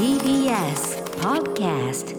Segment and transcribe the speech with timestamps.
[0.00, 2.16] TBS Podcast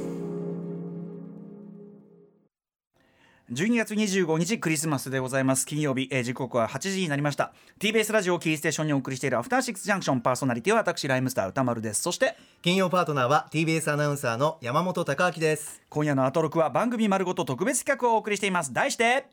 [3.52, 5.66] 12月25日クリスマスでございます。
[5.66, 7.54] 金曜日、えー時刻は8時になりました。
[7.80, 12.04] TBS ラジオをキーステーションにお送りしているアフターシックスジャンクションパーソナリティは私ライムスター歌丸です。
[12.04, 15.82] そして金曜パートナーは TBS アナウンサーの山本貴明です。
[15.90, 18.72] 今夜のアトロクは番組丸ごと特別企画をお送りしています。
[18.74, 19.26] 題して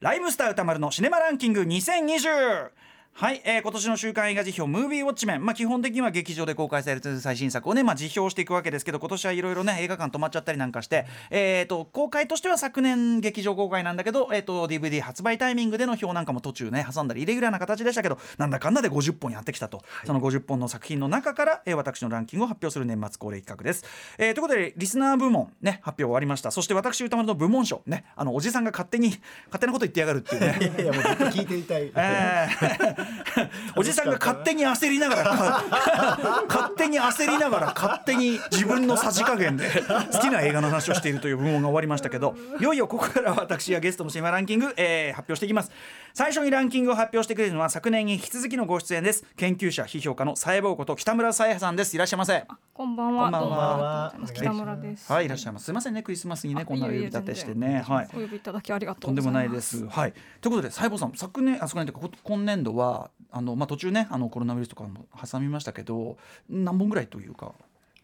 [0.00, 2.70] ライムスター歌丸のシネマランキング2020
[3.16, 23.84] はい、えー今年の週刊映画辞表ムービーウォッチメン、まあ、基本的には劇場で公開されている最新作をね、まあ、辞表していくわけですけど今年はいろいろね映画館止まっちゃったりなんかして、えー、と公開としては昨年劇場公開なんだけど、えー、と DVD 発売タイミングでの表なんかも途中ね挟んだりイレギュラーな形でしたけどなんだかんだで50本やってきたと、その50本の作品の中から、えー私のランキングを発表する年末恒例企画です、
[24.18, 26.50] えーということでリスナー部門ね発表終わりました。
[26.50, 29.10] そして私歌丸の部門賞ねあのおじさんが勝手に
[29.46, 30.58] 勝手なこと言ってやがるっていうね。
[30.74, 33.03] いやいやもうずっと聞いていたい、 えー
[33.76, 39.68] おじさんが勝手に焦りながらか 勝手に焦りながら勝手に自分のさじ加減で
[40.12, 45.70] 好きな映画の話をしているという部門が終わりましたけどいよいよここから私やゲストのシネマランキング、えー発表していきます
[46.16, 53.24] 最初にランキングを発表してくれるのは昨年に引き続きのご出演です研究者批評家のサイボーこと北村沙耶さんですいらっしゃいませこんばんは。
[53.24, 54.14] こんばんは。
[54.32, 55.12] 北村です。
[55.12, 59.76] はいいらっしゃいますすいませんねクリスマスにねあこんない呼び立てしてねはいお呼びいただきありがととでうんございます。
[59.78, 59.98] もないです。
[60.00, 60.12] はい。
[60.12, 66.16] ということで、細胞さん、昨年、あ、昨年というか、こ今年度は、あの、まあ、途中ね、あの、コロナウイルスとかも挟みましたけど。
[66.48, 67.52] 何本ぐらいというか？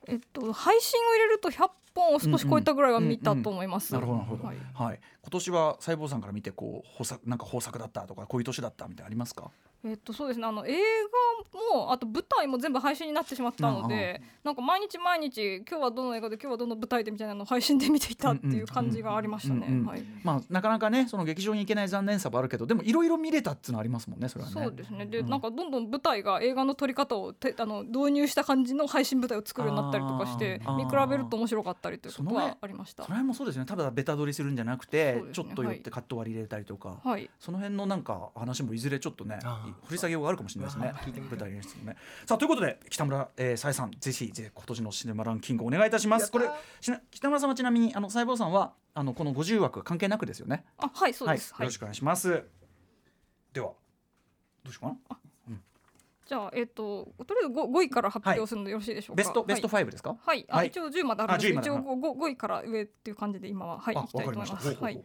[0.06, 3.92] えっと配信を入れると100本を少し超えたぐらいは見たと思います。
[3.92, 4.44] なるほど、なるほど。
[4.44, 4.98] ははいい。
[5.22, 9.50] 今年は細胞さんから見て、こう、豊作、なんか豊作だったとか、こういう年だったみたいなのありますか？
[9.84, 10.46] えっとそうですね。
[10.46, 10.72] あの映
[11.72, 19.66] 画もあと舞台も全部配信になってしまったので、なんか毎日毎日今日はどの映画で今日はどの舞台でみたいなのを配信で見ていたっていう感じがありましたね。
[20.50, 24.54] なかなかね、その劇場に行けない残念さもあるけど、でも、いろいろ見れたっていうのはありますもんね、それはね。
[24.54, 33.12] そうですねで、うんなんかどんどん舞台が映画の撮り方をてあの導入した感じの配信舞台を作るようになったりとかして見比べると面白かったりということはありましたそ。
[33.12, 37.00] れもそうですね、ただベタ撮りするんじゃなくて、ねちょっと寄ってカット割り入れたりとか。
[37.02, 39.38] はいその辺のなんか話もいずれちょっとね
[39.70, 40.92] あー掘り下げようがあるかもしれないですね。
[41.04, 41.38] 聞いてみたい。
[41.38, 41.96] 舞台演出もね。
[42.26, 46.30] さあということで北村えーさえさんぜひぜひ今年のシネマランキングお願いいたします。
[46.30, 46.48] これ
[47.10, 50.64] 北村さんはちなみにあの細胞さんはあのこの50枠関係なくですよね？
[50.78, 52.44] あはいそうです、よろしくお願いします。
[53.52, 53.72] では
[54.64, 55.16] どうしようかな？
[56.26, 60.16] じゃあえっ、ととりあえず 5, 5位から発表するのでよろしいでしょうか、ベストベストはい5ですか？
[60.24, 60.68] はい、あはい。
[60.68, 64.74] 一応10まであるんですけどあ10一応まで 5, 5位から上っていう感じで今ははいあいきたいと思います。
[64.80, 65.02] はい。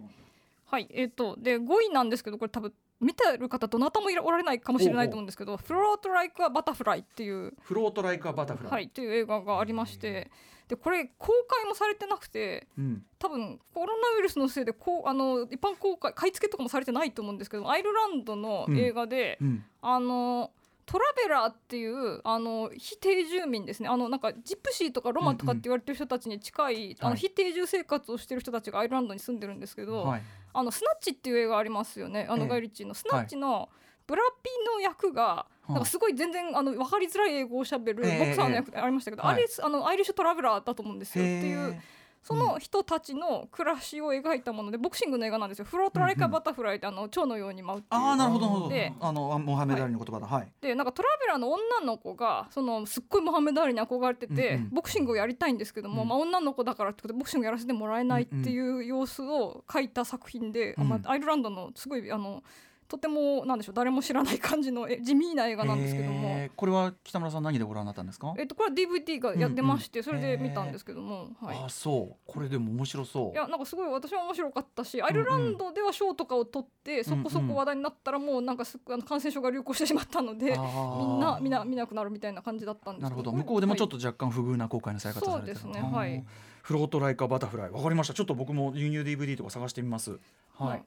[0.65, 0.87] はい。
[0.91, 7.53] えっ、とで5位なんですけどこれ多分見てる方どなたもいらおられないかもしれないと思うんですけど「フロート・ライク・ア・バタフライ」っていう。
[7.61, 8.71] フロートライカーバタフライ。
[8.73, 10.31] はい、という映画がありまして
[10.67, 13.05] でこれ公開もされてなくてうん。
[13.19, 19.65] 多分コロナウイルスのせいでこうあの一般公開買い付けとかもされてないと思うんですけどアイルランドの映画で、うん。
[19.81, 20.51] あの
[20.85, 23.89] トラベラーっていうあの非定住民ですね。
[23.89, 27.13] あのなんかジプシーとかロマンとかって言われてる人たちに近い、あはい。
[27.13, 30.21] の非定住生活をしてる人たちがアイルランドに住んでるんですけど、はい
[30.57, 32.25] あのスナッチっていう映画ありますよね。
[32.29, 32.49] あのええ。
[32.49, 33.69] ガイリッチーの、スナッチの
[34.07, 39.35] ブラピの役が、なんかすごい全然あの分かりづらい英語をしゃべるええボクサーの役ありましたけど、はい。
[39.35, 41.23] あれあの Irish Traveller だと思うんですよ。
[41.23, 41.81] っていう
[42.25, 45.65] その人たちの暮らしを描いたものでボクシングの映画なんですよ。
[45.65, 48.01] Float Like a Butterfly ってあの蝶のように舞うっていう。
[48.01, 50.25] ああなるほどであのモハメド・アリの言葉だ。
[50.25, 50.51] はい。
[50.59, 56.07] でなんかトラベラーの女の子がそのすっごいモハメド・アリに憧れてて、ボクシングをやりたいんですけども、うん。
[56.07, 61.05] まあ、女の子だからってことでボクシングやらせてもらえないっていう様子を描いた作品で、あまうん。
[61.05, 62.41] あ、アイルランドのすごいあの
[62.87, 66.29] とてもなんでしょう誰も知らない感じのえ地味な映画なんですけども。
[66.29, 68.33] えーこれは北村さん何でご覧になったんですか？
[68.37, 70.19] えっと、これは DVD がやってまして、うんうん。
[70.21, 72.31] それで見たんですけども、はい、ああそう。
[72.31, 73.31] これでも面白そう。
[73.31, 83.31] いやなんかすごい私は面白かったしアイルランドでは賞とかを取って、そこそこ話題になったらもうなんかすあの感染症が流行してしまったのでみんなみんな見なくなるみたいな感じだったんですなるほど。
[83.31, 86.23] け向こうでもちょっと、と若干不遇な公開のされ方されてるそうですねはい。
[86.61, 87.71] フロートライカーバタフライ。
[87.71, 88.13] わかりました。
[88.13, 90.11] ちょっと僕も輸入 DVD とか探してみます。
[90.11, 90.83] はい、はい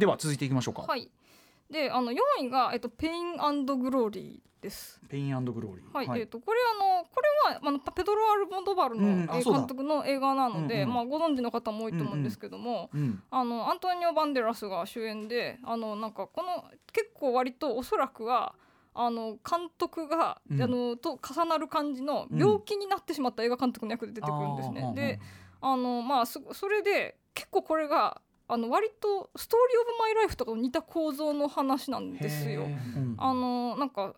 [0.00, 1.10] では続いていきましょうか、はい。
[1.70, 2.16] であの4
[2.46, 4.98] 位が、えっと、ペイングローリーです。
[5.10, 16.64] ペイングローリーはい、えっとこれあのこれはあのペドロ・アルモドバルの、うん監督の映画なので、うんうんまあ、ご存知の方も多いと思うんですけども、うんあのアントニオ・バンデラスが主演であのなんかこの
[16.94, 18.54] 結構割とおそらくは
[18.94, 20.62] あの監督が、うん。
[20.62, 24.92] あのと重なる感じの病気になってしまった映画監督の役で出てくるんですね。
[24.94, 25.20] で
[25.60, 32.66] あのまあそそれで結構これがあの割とストーリー・オブ・マイ・ライフとかと似た構造の話なんですよ。
[33.18, 34.14] あのなんか、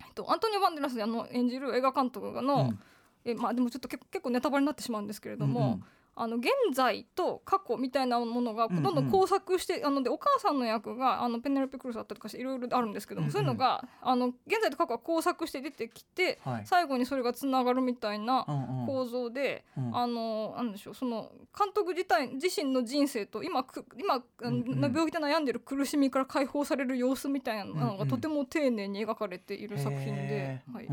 [0.00, 2.78] えっと、アントニオ・バンデラスあの演じる映画監督の、うん。
[3.24, 5.84] えまあでもちょっと結構結構ネタバレになってしまうんですけれども、うんうん
[6.16, 16.66] あの現在と過去みたいなものがどんどん交錯して、あのでお母さんの役があのペネロペ・クルスだったりとかしていろいろあるんですけども、そういうのがあの現在と過去が交錯して出てきて、はい。
[16.66, 18.44] 最後にそれがつながるみたいな
[18.86, 19.96] 構造で、うん。
[19.96, 30.88] あのなんでしょうその監督自体自身の人生と今く今、病気で悩んでる苦しみから解放される様子みたいなのがとても丁寧に描かれている作品ではい。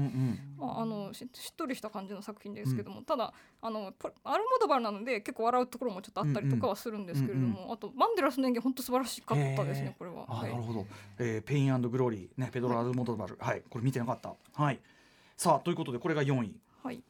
[0.57, 10.25] まあ、あのししっとりした感じの作品ですけども、ただあのポアルモドバルなので結構笑うところもちょっとあったりとかはするんですけれども、うんあとバンデラスの演技本当素晴らしかったですねこれは。
[10.29, 10.51] あ、はい。
[10.51, 10.85] なるほど、
[11.19, 13.37] えー、ペイングローリーねペドロ・アルモドバル。
[13.39, 13.63] はい。
[13.69, 14.33] これ見てなかった。
[14.53, 14.79] はい。
[15.35, 16.55] さあということでこれが4位。
[16.83, 17.03] はい。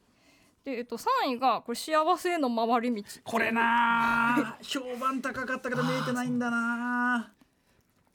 [0.64, 1.06] でえっと、3
[1.36, 3.04] 位がこれ幸せへの回り道。
[3.24, 7.32] これなあ 評判高かったけど見えてないんだな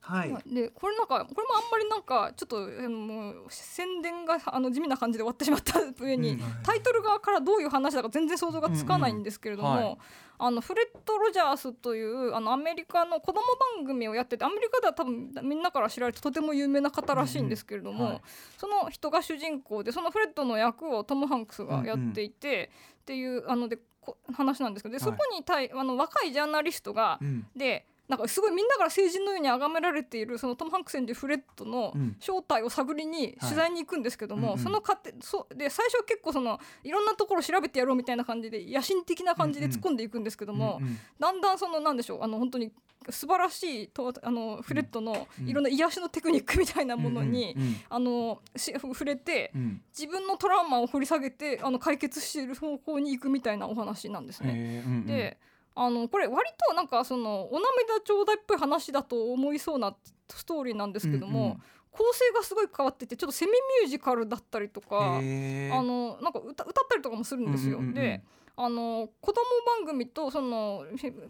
[0.08, 6.40] はい、はいでこれなんかこれもあんまりなんかちょっとあのもう宣伝があの地味な感じで終わってしまった上に、うん。
[6.64, 9.78] タイトル側からどういう話だか全然想像がつかないんですけれども、うん。
[9.78, 9.98] うんはい。
[10.40, 13.42] あのフレッド・ロジャースというあのアメリカの子供
[13.76, 18.14] 番組をやっててアメリカでは多分みんなから知られてとても有名な方らしいんですけれども、うんうん。
[18.14, 18.22] はい
[18.58, 22.70] その人が主人公でそのフレッドの役をトム・ハンクスがやっていて、
[23.02, 27.48] っていうあのでこ話なんですけどでそこに対あの若いジャーナリストが、うん。
[27.56, 32.16] でなんかすごいみんなから成人のように崇められているそのトム・ハンクス演じるフレッドのうん。
[32.20, 42.72] 正体を探りに取材に行くんですけども、その過程そうで最初は結構そのいろんなところ調べてやろうみたいな感じで野心的な感じで突っ込んでいくんですけども、うんうんだんだんそのなんでしょうあの本当に
[43.10, 47.56] 素晴らしいとあのフレッドのいろんな癒しのテクニックみたいなものに、
[47.90, 54.54] あのし触れてうん自分のトラウマを掘り下げてあの解決している方向に行くみたいなお話なんですね。
[54.54, 55.06] へーうんうん。
[55.08, 55.38] で
[55.80, 59.96] あのこれ割となんかそのお涙ちょうだいっぽい話だと思いそうな
[60.30, 61.62] ストーリーなんですけども、うんうん。
[61.92, 67.80] 構成がすごい変わっててちょっとセミミュージカルだったりとか、あのなんか歌歌ったりとかもするんですよ。
[67.94, 68.22] で
[68.60, 69.44] あの子供
[69.84, 70.84] 番組とその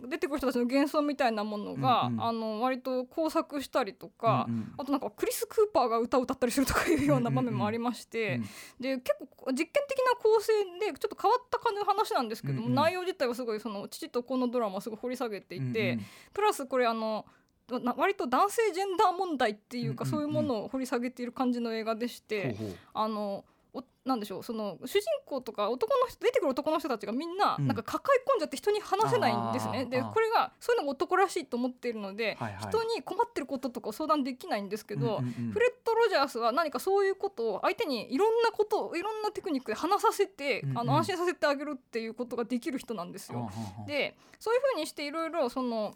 [0.08, 2.24] 出てくる人たちの幻想みたいなものが、うんうん。
[2.24, 4.74] あの割と交錯したりとか、うんうん。
[4.78, 8.44] あとなんかクリス・クーパーが歌を歌ったりするとかいうような場面もありまして、うん。
[8.80, 16.06] で結構実験的な構成でちょっと変わった感じの話なんですけども、うんうん内容自体はすごいその父と子のドラマをすごい掘り下げていて、うんうん。
[16.34, 17.26] プラスこれあの
[17.70, 20.26] な割と男性ジェンダー問題っていうか、うんうんうん。
[20.26, 22.78] そういうものを掘り下げている感じの映画でして、ほうほう。
[22.94, 23.44] あの
[23.78, 27.68] おなんでしょうその主人公とか男の人出てくる男の人たちがみんなうん。
[27.68, 29.86] なんか抱え込んじゃって人に話せないんですね。
[29.86, 30.08] であー。
[30.08, 30.14] あー。
[30.14, 32.70] これがそういうのが男らしいと思っているので、はいはい。
[32.70, 35.52] 人に困ってることとかを相談できないんですけど、うんうんうん。
[35.52, 40.78] フレッド・ロジャースは何かそういうことを相手にいろんなことをいろんなテクニックで話させて、うんうん。
[40.80, 43.40] あの安心させてあげるっていうことができる人なんですよ。
[43.40, 43.86] はあはあはあ。
[43.86, 45.96] でそういうふうにしていろいろその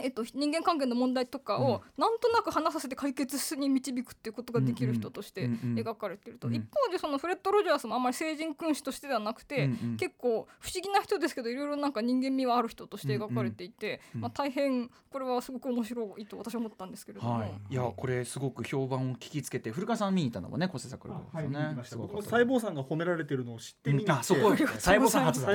[0.00, 6.54] えっと、人間関係の問題とかをなんとなく話させて解決に導くっていうことができる人としてうんうん描かれていると、うん。
[6.54, 9.96] 一方でそのフレッド・ロジャースもあんまり聖人君主としてではなくて、うんうん。
[9.96, 14.18] 結構不思議な人ですけどいろいろなんか人間味はある人として描かれていて、うん。
[14.18, 17.38] うんまあ、大変これはすごく面白いと私は思ったんですけれども。
[17.38, 21.96] はい、いやこれすごく評判を聞きつけて古川さん見に行ったのもね小瀬作あはい、見に行きました。
[21.96, 24.04] 僕もすごかった細胞さんが褒められてるのを知ってみ。
[24.08, 25.24] あそこ細胞さん。
[25.24, 25.52] 初だ。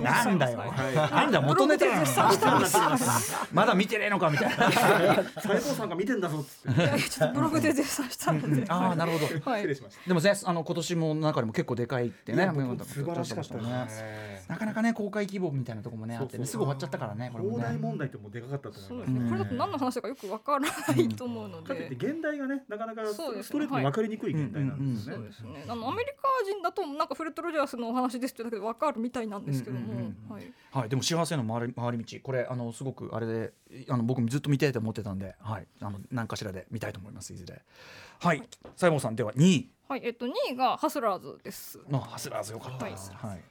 [0.00, 0.94] ななんだよ、はい。
[0.94, 1.86] なんだ元ネタ
[3.52, 4.70] まだ見てねえのかみたいな
[5.40, 7.10] 細胞さんが見てんだぞっつって。
[7.10, 8.64] ちょっとブログで絶賛したので。
[8.68, 10.08] ああなるほどはい失礼しました。
[10.08, 12.50] でもねあの今年も中でも結構でかいってね
[12.84, 14.42] 素晴らしかったねね。
[14.48, 19.20] なかなかね公開規模みたいなところもねあってねすぐ終わっちゃったからねこれもね問題ってもうでかかったとそう思いますね。
[19.20, 20.68] ですねこれだと何の話だかよくわからな
[21.02, 22.12] いと思うのかといってで。
[22.12, 25.54] 現代がねなかなかそうですねストレートに分かりにくい現代なんですよねそうで。
[25.56, 25.64] すね。
[25.68, 30.52] あのアメリカ人だとなんかフレッド・ロジャースのお話ですってだけでわかるみたいなんですけどもうんうんうん、はい。
[30.72, 33.39] はいでも幸せの回り回り道これあのすごくあれで
[33.88, 35.66] あの僕ずっと見ていて思ってたんではい。
[35.80, 37.62] あの何かしらで見たいと思いますいずれ。
[38.20, 38.42] はい。
[38.76, 39.70] 西郷さんでは2位。
[39.88, 41.80] はい、えっと2位がハスラーズです。
[41.88, 42.86] のハスラーズよかった。
[42.86, 43.42] ですははい。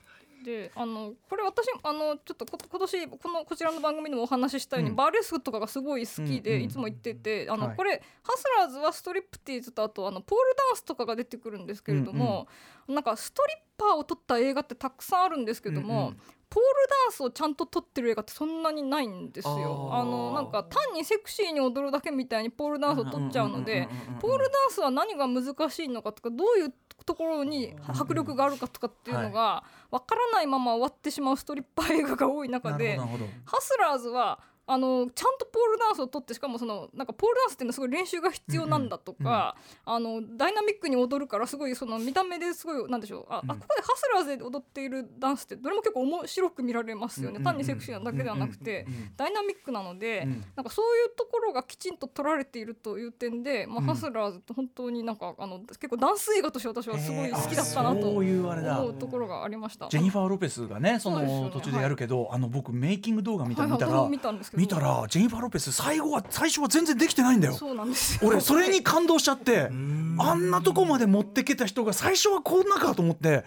[0.43, 4.96] であのこれ私あのちょっとこ今年このこちらの番組でもお話ししたように、うん。
[4.96, 7.75] バーレスクとかがすごい好きで、うんうんいつも言っててあの、はい。
[7.75, 12.48] これハスラーズはストリップティーズとあとあのポールダンスとかが出てくるんですけれども、
[12.88, 16.67] なんかストリッパーを撮った映画ってたくさんあるんですけども、うんうんポール
[17.05, 19.89] ダンスをちゃんと撮ってる映画ってそんなにないんですよ。
[19.93, 23.87] あのなんか単にセクシーに踊るだけみたいにポールダンスを撮っちゃうので。
[24.19, 26.73] ポールダンスは何が難しいのかとかどういう
[27.05, 34.39] ところに迫力があるかとかっていうのが分からないまま終わってしまうストリッパー映画が多い中でハスラーズは
[34.71, 48.85] あのちゃんとポールダンスをとってしかもそのなんかポールダンスっていうのはすごい練習が必要なんだとか、あのダイナミックに踊るからすごいその見た目ですごいなんでしょうあ、うんあここでハスラーズで踊っているダンスってどれも結構面白く見られますよね、うん単にセクシーなだけではなくて、
[49.17, 50.43] ダイナミックなので、うん。
[50.55, 53.85] なんかそういうところがきちんと取られているという点で、まあうん。
[53.85, 58.79] ハスラーズって本当になんかあの結構ダンス映画として私はすごい好きだったなとへーあそういうあれだ。
[58.79, 59.88] 思うところがありました。
[59.89, 63.71] ジェニファー・ロペスがねその途中でやるけど、あの僕メイキング動画見たはい。
[63.71, 67.53] はい見たら見たらジェニファー・ロペス最後は最初は全然できてないんだよ。
[67.53, 68.29] そうなんですよ。
[68.29, 69.69] 俺それに感動しちゃって
[70.19, 73.45] あんなとこまで持ってけた人が最初はこんなかと思って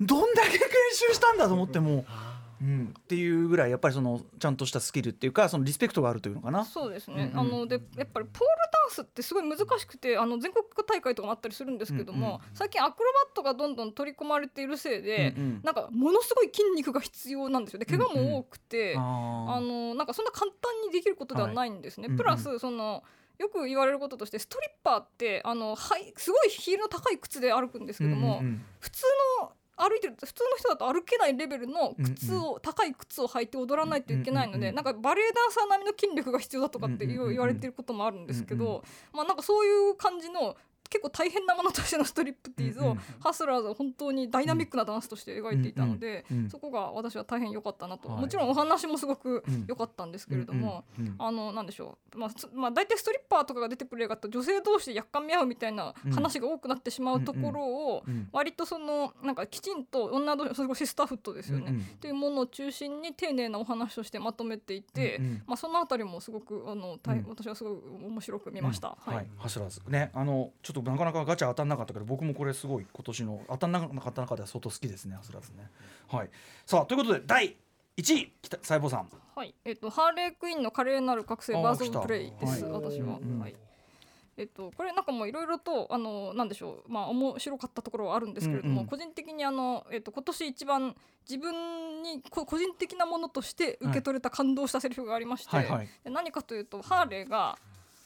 [0.00, 0.60] どんだけ 研
[0.92, 2.06] 修したんだと思ってもう、
[2.60, 6.64] うん、っていうぐらいやっぱりそのちゃんとしたスキルっていうかそのリスペクトがあるというのかな。
[6.64, 7.52] そうですね、うんうん。
[7.52, 12.40] あのでやっぱりポールダンスってすごい難しくてあの全国大会とかもあったりするんですけども、うんうん。
[12.54, 15.60] 最近アクロバットがどんどん取り込まれているせいで、うんうん。
[15.62, 22.08] なんかものすごい筋肉が必要なんですよで怪我も多くて、ああのなんかそんな簡単にできることではないんですね。
[22.08, 22.16] はい。
[22.16, 23.04] プラスその
[23.38, 28.64] よく言われることとしてストリッパーってあのはいすごいヒールの高い靴で歩くんですけども、うんうん。
[28.80, 29.04] 普通
[29.40, 38.82] の歩いてる普通の人だと歩けないレベルの靴を、高い靴を履いて踊らないといけないので、うんうんうんなんかバレエダンサー並みの筋力が必要だとかって言われてることもあるんですけど、うんうん。
[39.12, 40.56] まあなんかそういう感じの
[40.90, 48.20] 結構大変なものとしてのストリップティーズを、うんうんハスラーズは本当にダイナミックなダンスとして描いていたので、うんうんうんそこが私は大変良かったなと、はい。
[48.20, 51.04] もちろんお話もすごくうん良かったんですけれども、うん。
[51.06, 51.12] うん。
[51.12, 51.16] うん。
[51.18, 65.42] あのなんでしょう、まあつまあ、大体ストリッパーとかが出てくる映画って女性同士でやっかみ合うみたいな話が多くなってしまうところを、うん割とそのなんかきちんと女同士それこそシスターフットですよね、うんうんっていうものを中心に丁寧なお話としてまとめていて、うんうん。
[65.46, 67.26] まあ、そのあたりもすごくあの大うん。
[67.28, 67.72] 私はすごい
[68.06, 68.96] 面白く見ました。
[69.00, 69.26] はい、はい。
[69.36, 70.10] ハスラーズね。
[70.14, 75.70] あのちょっとなかなかガチャ当たんなかったけど僕もこれすごい今年の当たんなかった中では相当好きですねハスラーズね。
[76.08, 76.30] はい。
[76.66, 77.56] さあということで第
[77.96, 79.08] 1位きた細胞さん。
[79.34, 82.64] はい、えっ、とハーレークイーンの華麗なる覚醒バーズオブプレイです。
[82.64, 83.54] はい私は、うんうんはい。
[84.36, 86.92] えっとこれなんかもういろいろとあのなんでしょう。
[86.92, 88.86] まあ面白かったところはあるんですけれども、うんうん。
[88.86, 90.94] 個人的にあのえっと今年一番
[91.28, 95.88] 自分にこ個人的なものとして受け取れた感動したセリフがありまして、はいはい。
[96.04, 97.58] で何かというとハーレーが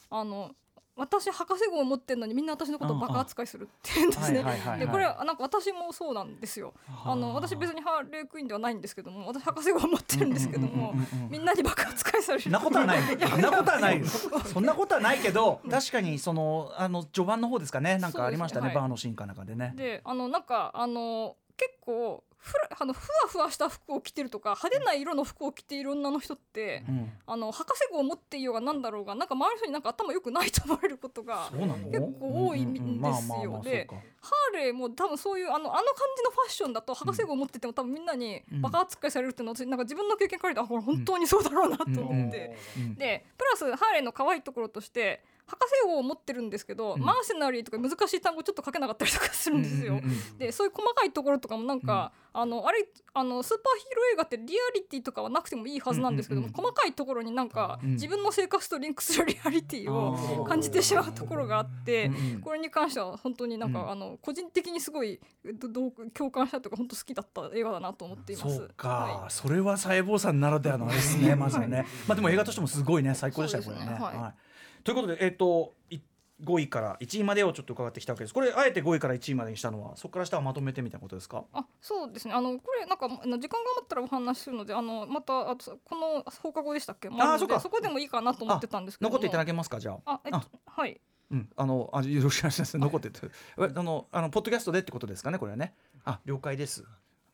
[0.08, 0.52] あの
[0.94, 4.44] 私博士号を持ってるのにみんな私のことをバカ扱いするって言うんですね。
[4.78, 6.74] でこれはなんか私もそうなんですよ。
[7.04, 7.14] あ。
[7.16, 10.94] の私別にハーレークイーンではないんですけども私博士号を持ってるんですけども
[11.30, 12.42] みんなにバカ扱いされる。
[12.42, 13.00] そんなことはない。
[13.02, 14.04] そんなことはない。
[14.04, 17.96] そんなことはないけど確かにそのあの序盤の方ですかね。
[17.98, 18.72] なんかありましたね。
[18.74, 19.72] バーのシーンかなんかでね。
[19.74, 27.12] であのなんかあの結構ふらあのふわふわした服を着てるとか派手な色の服を着ている女の人って、うん。
[27.24, 33.60] あの博士号を持っていようがなんだろうがなんか周りの人になんか頭良くないと思われることが結構多いんですよ。
[33.62, 33.94] でか。
[33.94, 35.82] ハーレーも多分そういうあのあの感
[36.16, 38.60] じのファッションだと博士号を持ってても多分みんなにうん。
[38.60, 42.56] バカ扱いされるっていうのは私なんか自分の経験から言うとあこれ本当にそうだろうなと思って。
[42.76, 42.94] うん。
[42.96, 47.00] でプラスハーレーの可愛いところとして博士号を持ってるんですけど、うん。
[47.00, 49.94] マーセナリーとか難しい単語ちょっと書けなかったりとかするんですよ。
[49.94, 57.90] うんうんうんでそういう細かいところとかもなんか、あのあれあのスーパーヒーロー映画ってリアリティとかはなくてもいいはずなんですけども、うんうん細かいところになんか、うん。
[57.92, 62.40] 自分の生活とリンクするリアリティを感じてしまうところがあって、うんうん。
[62.40, 63.90] これに関しては本当になんか、うん。
[63.90, 68.56] あの個人的にすごいどどう共感したというか本当好きだった映画だなと思っています。
[68.56, 71.86] そうか、はそれは細胞さんならではのですねまさにね。
[72.06, 73.84] まあでも映画としてもすごいね最高でしたよこれね。
[73.84, 74.51] はい
[74.84, 75.98] ということでえっ、とい
[76.44, 78.34] 5位から1位までをちょっと伺ってきたわけです。
[78.34, 81.44] これあえて5位から1位までにしたのはそこから下はまとめてみたいなことですか？
[81.52, 82.34] あそうですね。
[82.34, 83.48] あのこれなんか時間が余
[83.84, 87.08] ったらお話しするのであのまたあとこの放課後でしたっけ？
[87.08, 87.54] もあそっか。
[87.56, 89.08] でそこでもいいかなと思ってたんですけど。
[89.08, 90.14] も残っていただけますかじゃあ。
[90.14, 91.00] あえっとはい。
[91.30, 92.76] うん、あの、あ、よろしくお願いします。
[92.76, 93.20] 残ってて、
[93.58, 95.74] えあの、あの、ポッドキャストでってことですかね、これはね。
[96.04, 96.84] あ、了解です。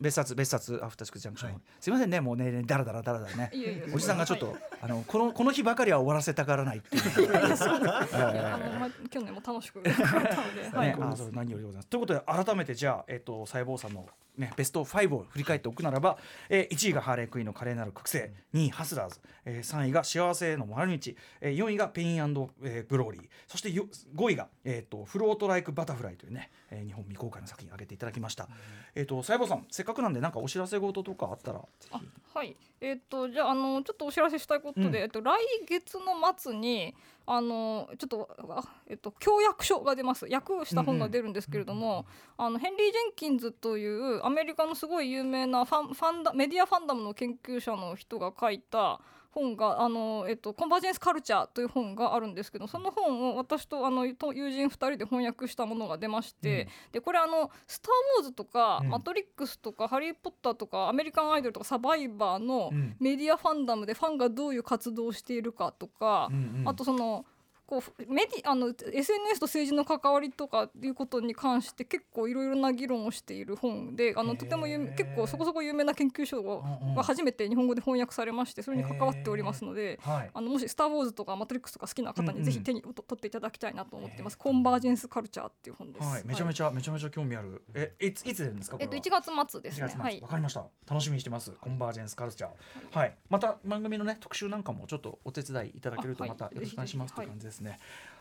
[0.01, 1.61] 別冊、別冊、アフターシックスジャンクション。
[1.81, 3.51] すいませんね、もうね、だらだらだらだらね。
[3.93, 7.03] おじさんがちょっと、はいあの、この、この日ばかりは終わらせたがらないっていう。
[9.11, 9.85] 去年も楽しくは
[10.85, 11.89] いね、あそう何よりでございます。
[11.89, 14.07] ということで改めてじゃあ、えっと細胞さんの、
[14.39, 16.17] ね、ベスト5を振り返っておくならば、
[16.49, 22.19] えー、1位がハーレークイーンの華麗なる覚醒2位ハスラーズ、えー、3位が幸せへの回り道、えー、4位がペイン
[22.63, 28.49] えー、グローリーそしてよ5位が、えー、とフロートライクバタフライというね、えー、日本未公開の作品挙げていただきました。
[28.95, 31.61] えっ、と細胞さんせっかくなんでなんかお知らせ事とかあったら
[32.35, 32.57] はい。
[32.81, 34.97] えっ、とじゃああのちょっとお知らせしたいことで、うん。
[34.97, 36.05] えっと来月の
[36.37, 36.95] 末に
[37.31, 40.27] あのちょっとあえっと協約書が出ます。
[40.27, 42.07] 訳した本が出るんですけれども、
[42.39, 49.01] あのヘンリー・ジェンキンズというアメリカのすごい有名なファンファンダメディアファンダムの研究者の人が書いた
[49.39, 58.89] 本があの、えっと「コンバージェンス・カルチャー」という本があるんですけどその本を私とあのと友人2人で翻訳したものが出まして、でこれあの「スター・ウォーズ」とか、うん。
[58.91, 62.97] マトリックス」とか「ハリー・ポッター」とか「アメリカン・アイドル」とか「サバイバー」のうん。
[62.99, 66.69] メディアファンダムでファンがどういう活動をしているかとか、うんうん。
[66.69, 67.25] あとその
[67.69, 76.43] こうメディあの SNS と政治の関わりとかいうことに関して結構いろいろな議論をしている本であのとても結構そこそこ有名な研究所
[76.97, 79.99] が初めて日本語で翻訳されましてそれに関わっておりますので。
[80.03, 84.39] はいあのもし「スター・ウォーズ」とか「マトリックス」とか好きな方にぜひ手に取っていただきたいなと思ってます。
[84.39, 86.07] コンバージェンス・カルチャーっていう本です。
[86.07, 87.63] はい、めちゃめちゃ、めちゃめちゃ興味ある。
[87.75, 88.77] え、いつ、いつですか。
[88.77, 89.91] こえっとれは？1月末です1月。
[89.93, 90.29] 末ねはいわ。
[90.29, 90.67] かりました。
[90.89, 91.53] 楽しみにしてます。
[91.53, 92.99] コンバージェンスカルチャー。
[92.99, 97.79] はい、また番組のね、特集なんかもちょっとお手伝いいただけると、またよろしくお願いしますという感じですね。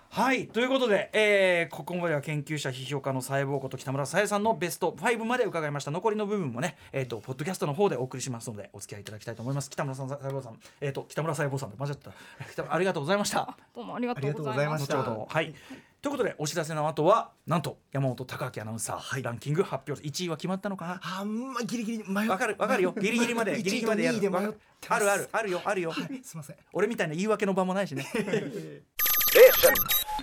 [0.09, 5.91] はい、ということで、えーここまでは研究者批評家の細胞こと北村さえさんのベスト5まで伺いました。
[5.91, 9.69] 残りの部分もねえっ、とポッドキャストの方でお送りしますのでお付き合いいただきたいと思います。
[9.69, 12.11] 北村さん細胞さんえっ、と北村細胞さんで間違ってた。
[12.53, 13.57] 北ありがとうございました。
[13.75, 15.03] どうもありがとうございました。
[15.03, 15.53] ほどはい。
[16.01, 21.19] ということでお知らせの後はなんと山本貴明アナウンサー、ランキング発表1位は決まったのかな？
[21.19, 22.93] あんまギリギリ迷っわかるわかるよ。
[22.99, 24.17] ギリギリまで ギリギリまでやる。
[24.17, 24.97] 1位と2位で迷ってます。
[24.97, 25.61] あるあるあるよ。
[25.65, 25.91] あるよ。
[25.91, 26.55] はいすいません。
[26.71, 28.05] 俺みたいな言い訳の場もないしね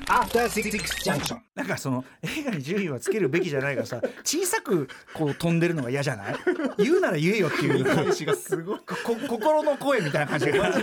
[0.09, 0.71] After Six
[1.05, 1.39] Junction.
[1.55, 6.37] なんかその映画に順位はつけるべきじゃないからさ小さくこう飛んでるのが嫌じゃない？
[6.79, 8.79] 言うなら言えよっていう返しがすごい。
[8.81, 8.95] こ
[9.29, 10.73] 心の声みたいな感じが。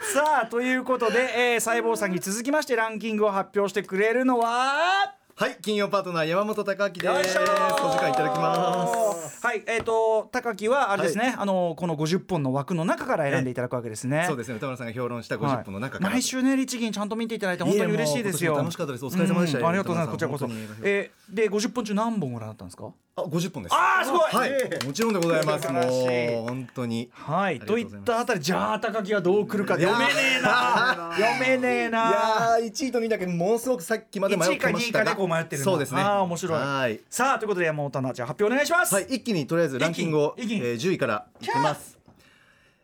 [0.00, 5.14] さあということで、えー、細胞さんに続きましてランキングを発表してくれるのは？
[5.36, 6.88] はい金曜パートナー山本貴明
[7.18, 7.36] です。
[7.38, 7.42] お
[7.90, 9.03] 時間いただきます
[9.44, 14.24] はいえっ、と高木はあれですね、あのこの50本の枠の中から選んでいただくわけですね。
[14.26, 14.54] そうですね。
[14.54, 15.56] 歌村さんが評論したはい。
[15.56, 18.56] 50本の中から、毎週ね律儀にちゃんと見ていただいて本当に嬉しいですよ。
[18.56, 19.04] 楽しかったです。
[19.04, 19.58] お疲れ様でした。
[19.58, 20.12] うんありがとうございます。
[20.12, 20.48] こちらこそ。
[20.82, 22.90] えー、で50本中何本ご覧になったんですか？
[23.16, 23.74] あ50本です。
[23.74, 24.20] あーすごい。
[24.22, 24.84] はい。
[24.84, 25.70] もちろんでございます。
[25.70, 27.08] もう本当に。
[27.12, 29.78] はい、といったあたりじゃあ高木はどう来るか。
[29.78, 31.12] いや読めねえな。
[31.16, 36.00] 読めねえいなやー1位と2位だけものすごくさっきまで迷ってました1位か2位かがでこう迷ってるそうですね。
[36.00, 36.60] あー面白い。
[36.60, 37.00] はい。
[37.08, 40.56] さあということで山本アナじゃあ発表お願いします、はい、一気にとりあえずランキングを、一気に。
[40.56, 41.96] 一気にえー10位からいきます。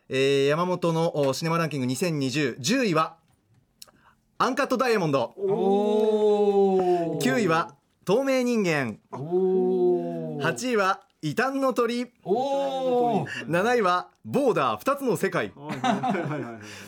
[0.07, 3.17] えー山本のおシネマランキング2020、10位は
[4.37, 10.41] アンカットダイヤモンド、お9位は透明人間、おー。
[10.41, 13.47] 8位は異端の鳥、おー。
[13.47, 14.81] 7位はボーダー。
[14.81, 15.53] 2つの世界、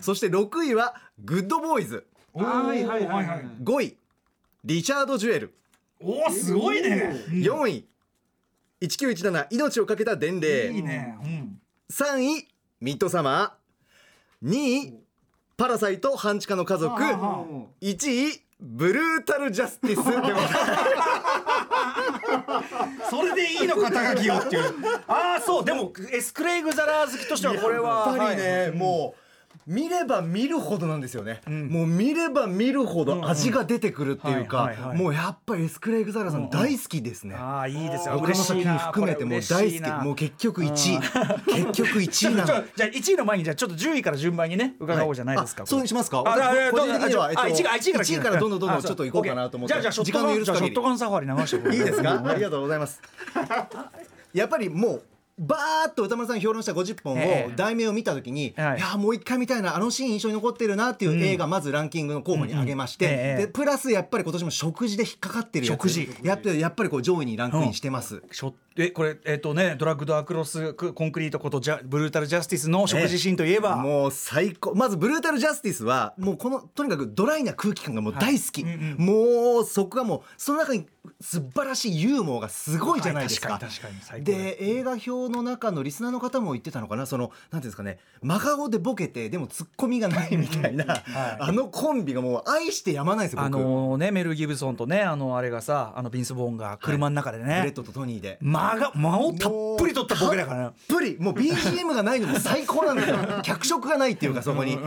[0.02, 3.46] そして6位はグッドボーイズ、はいはいはいはい。
[3.64, 3.98] 5位
[4.64, 5.54] リチャード・ジュエル、
[6.02, 7.86] おおすごいね、4位
[8.82, 11.60] 1917命をかけた伝令、いいね、うん、
[11.92, 12.48] 3位
[12.82, 14.50] ミッドサマー。
[14.50, 14.56] 2
[14.88, 14.94] 位
[15.56, 17.00] パラサイト半地下の家族。
[17.02, 20.48] 1位ブルータルジャスティスでございま
[23.04, 24.64] すそれでいいのか高木よっていう。
[25.08, 25.66] ああそう。
[25.66, 28.72] でもエスクレイグ・ザラー好きとしてはこれはやっぱりね、はい。
[28.72, 29.23] もう
[29.66, 31.68] 見れば見るほどなんですよね、ん。
[31.70, 38.20] もう見れば見るほど味が出てくるっていうか、はいはいはいもうやっぱりエスクレイグ・ザラさん大好きですね、ああいいですよ。
[38.20, 39.92] 他の作品含めてもう大好き。
[40.04, 41.00] もうう結局1位。
[41.72, 42.46] 結局1位なの。
[42.76, 46.24] じゃあ1位の前にじゃあちょっと10位から順番にね伺おうじゃないですか、あそうにしますか？
[46.26, 49.74] あ個人的には、えっと、あ1位から1位から1位からどんどんどんどんちょっと行こうかなと思って。
[49.74, 52.24] じゃあじゃあショッ時トガンサファリ流してこれいいですか？
[52.26, 53.02] ありがとうございます。
[54.34, 55.04] やっぱりもう
[55.40, 57.52] バーッと歌丸さん評論した50本ええ。
[57.52, 58.78] を題名を見た時に、はい。
[58.78, 66.10] い、やもう一回見たいなあのシーン印象に残ってるなっていう映画、まずランキングの候補に挙げまして、でプラスやっぱり今年も食事で引っかかってるやつ食事。
[66.22, 74.74] やってやっぱりこう上位にランクインしてます、ショえこれえっ、とねドラッグドアクロスコンクリートことジャブルータルジャスティスの食事シーンといえば、もう最高。
[74.76, 80.88] まずブルータルジャスティスはもうこのとにかくドライな空気感がもう大好き、もうそこがもうその中に
[81.22, 83.60] 素晴らしいユーモアがすごいじゃないですか,、はい。
[83.60, 84.24] 確かに確かに。
[84.24, 87.06] 最高で映画表の中のリスナーの方も言ってたのかな？
[87.06, 88.00] そのなんていうんですかね？
[88.22, 90.86] 真顔でボケてでもツッコミがないみたいな、
[91.40, 98.38] あのコンビがもう愛してやまないですよ僕、あのねメル・ギブソンとねあのあれがさあのビンス・ボーンが車の中でね、ブレッドとトニーで。
[98.42, 100.58] 間が間をたっぷり取ったボケだから。
[100.58, 101.18] ねたっぷり。
[101.20, 103.18] もう BGM がないのも最高なんですよ。
[103.44, 104.78] 脚色がないっていうかそこに、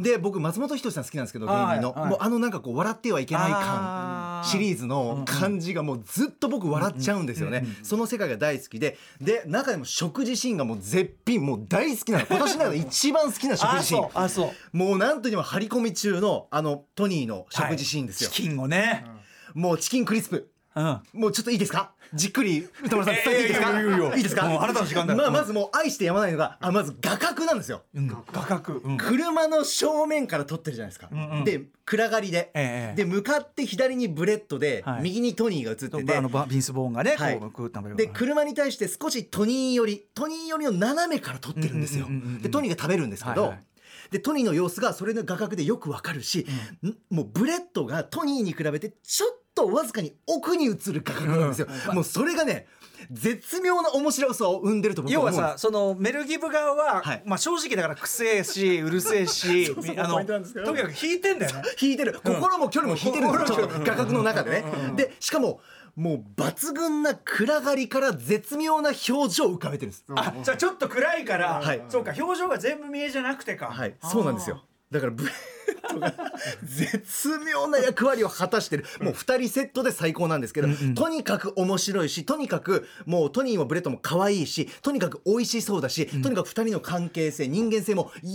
[0.00, 2.00] で僕松本人志さん好きなんですけど芸人の、はい。
[2.00, 4.42] はいもうあのなんかこう笑ってはいけない感。
[4.44, 8.96] シリーズの感じがもうずっと僕笑っちゃうんですよね、その世界が大好きで。
[9.20, 12.26] で中でも食事シーンがもう絶品もう大好きなの。
[12.26, 14.10] 今年の中で一番好きな食あ事シーン。
[14.14, 14.76] あそう。
[14.76, 19.04] もうなんといっても張り込み中のあのトニーの食事シーンですよ、チキンをね、
[19.54, 20.50] もうチキンクリスプ。
[20.74, 21.00] うん。
[21.14, 21.94] もうちょっといいですか？
[22.14, 24.48] じっくり宇多丸さん伝えていいですか、えーいいですか？
[24.48, 25.18] もうあなたの時間だよ。
[25.18, 27.82] まあ、まずもう愛してやまないのがあまず画角なんですよ。
[28.32, 28.78] 画角。
[28.78, 28.96] うん。
[28.96, 31.44] 車の正面から撮ってるじゃないですか、んうん。
[31.44, 35.02] で暗がりで、ええで向かって左にブレッドで、はい。
[35.02, 36.16] 右にトニーが映ってて。
[36.16, 37.40] あのバビンス・ボーンがね、はい。
[37.96, 42.06] で車に対して少しトニー寄りトニー寄りの斜めから撮ってるんですよ。
[42.08, 42.42] うんうんうんうん。
[42.42, 43.58] でトニーが食べるんですけど、はいはい
[44.10, 46.46] でトニーの様子がそれの画角でよくわかるし、
[46.82, 46.96] ん。
[47.14, 52.66] もうブレッドがトニーに比べてちょっとわずかに奥に映る画角なんですよ、もうそれがね
[53.10, 57.22] 絶妙な面白さを生んでると僕は要は思うんですさそのメルギブ側は、はい。
[57.24, 61.62] まあ正直だからくせえしうるせえし あのとにかく引いてんだよね。
[61.80, 62.18] 引いてる。
[62.22, 63.32] 心も距離も引いてるん。
[63.32, 64.64] ですよちょっと画角の中でね。
[64.96, 65.60] でしかも
[65.96, 70.04] もう抜群な暗がりから絶妙な表情を浮かべてるんです。
[70.14, 71.82] あじゃあちょっと暗いから、はい。
[71.88, 73.66] そうか表情が全部見えじゃなくてか。
[73.66, 73.94] はい。
[74.02, 74.62] そうなんですよ。
[74.90, 76.14] だからブレッドが
[76.62, 78.84] 絶妙な役割を果たしてる。
[79.00, 88.30] もう2人セットで最高なんですけど、とにかく面白いしとにかくもうトニーもブレッドも可愛いしとにかく美味しそうだし、とにかく2人の関係性人間性もよ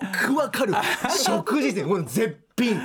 [0.00, 0.74] ーくわかる。
[1.22, 2.76] 食事でもう絶品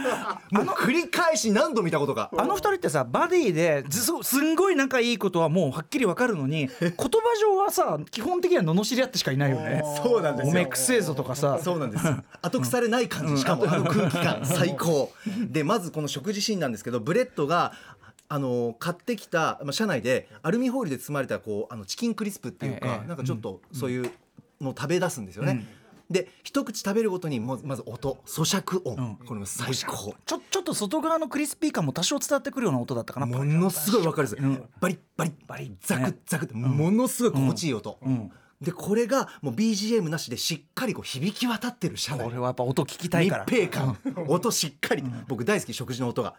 [0.52, 2.30] もう繰り返し何度見たことか。
[2.38, 6.98] あの二人ってさバディですすんごい仲いいことはもうはっきりわかるのに 言葉
[7.40, 9.84] 上はさ基本的には罵り合ってしかいないよね。
[10.04, 10.52] そうなんですよ。
[10.52, 11.60] おめえくせえぞとかさ。
[11.62, 12.06] そうなんです
[12.42, 13.38] 後腐れない感じ。
[13.38, 14.42] しかもあの空気感。
[14.46, 15.12] 最高。
[15.50, 17.74] でまずこの食事シーンなんですけどブレッドが
[18.28, 24.12] あの買ってきた、まあ、車内でアルミホイルで包まれたこうあのチキンクリスプっていうか、ええなんかちょっとそういう
[24.60, 25.66] のを食べ出すんですよね、
[26.10, 30.16] で一口食べるごとにもうまず音咀嚼音、これも最高。
[30.26, 33.26] ちょちょっと外側のクリスピー感も多少伝わってくるような音だったかな。
[33.26, 34.42] ものすごいわかるです、
[34.80, 38.00] バリッバリッバリッザクッザクってものすごい心地いい音、
[38.62, 42.28] でこれがもう BGM なしでしっかりこう響き渡ってる車内。
[42.28, 43.46] 俺はやっぱ音聞きたい密から。
[43.46, 43.98] 閉感。
[44.28, 45.04] 音しっかり。
[45.28, 46.36] 僕大好き食事の音が。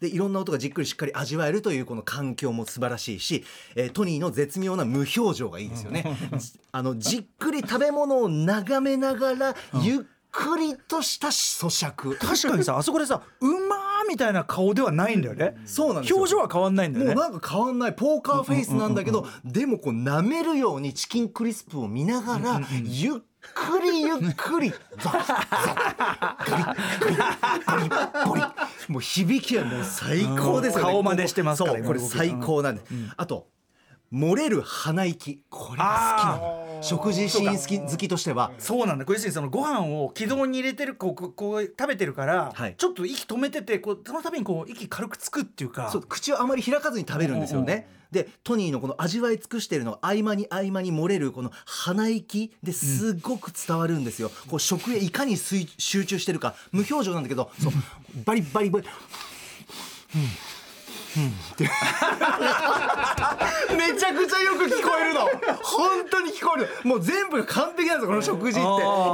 [0.00, 3.44] でいろんな音がじっくりしっかり味わえるというこの環境も素晴らしいし、
[3.76, 6.04] えートニーの絶妙な無表情がいいですよね。
[6.72, 9.98] あのじっくり食べ物を眺めながらゆっ
[10.32, 12.16] くりとした咀嚼。
[12.16, 15.56] 確かにさ あそこでさうまーみたいな顔ではないんだよね。
[15.66, 16.16] そうなんですよ。
[16.18, 17.14] 表情は変わんないんだよね。
[17.14, 17.94] もうなんか変わんない。
[17.94, 23.14] ポーカーフェイスなんだけどでもこう舐めるようにチキンクリスプを見ながらゆっ
[23.54, 24.70] くりゆっくり。
[24.98, 26.76] ザッザクガリッ
[27.06, 28.42] ガリッガリッゴリ
[28.88, 33.46] もう響きはもう最高ですよね顔真似してますからそうこれ最高なんでうんあと
[34.12, 35.42] 漏れる鼻息。
[35.48, 36.82] これが好きなの。
[36.82, 38.50] 食事シーン好き好きとしては。
[38.58, 39.04] そうなんだ。
[39.04, 42.74] これそのご飯を軌道に入れてるこうこう食べてるから、はい。
[42.76, 45.90] ちょっと息止めててこうその度にこう息軽くつくっていうか。
[45.92, 47.88] そう口をあまり開かずに食べるんですよね。
[48.10, 54.32] でトニーのこの味わい尽くしているのが合間に合間に漏れるこの鼻息ですごく伝わるんですよ。
[54.48, 56.56] こう食へいかに水集中してるか。
[56.72, 57.72] 無表情なんだけどそう。
[58.24, 58.86] バリバリバリ。
[63.76, 65.20] めちゃくちゃよく聞こえるの。
[65.62, 66.68] 本当に聞こえる。
[66.84, 68.68] もう全部が完璧なんですよこの食事って。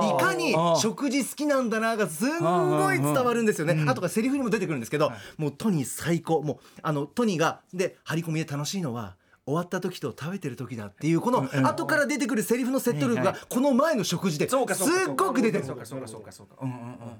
[0.08, 3.84] いかに食事好きなんだながすんごい伝わるんですよね。
[3.88, 6.42] あとからセリフにも出てくるんですけどもうトニー最高。
[6.42, 15.64] もうあのトニーがで張り込みで楽しいのは終わった時と食べてる時だっていうこの後から出てくるセリフの説得力がこの前の食事ですっごく出てる。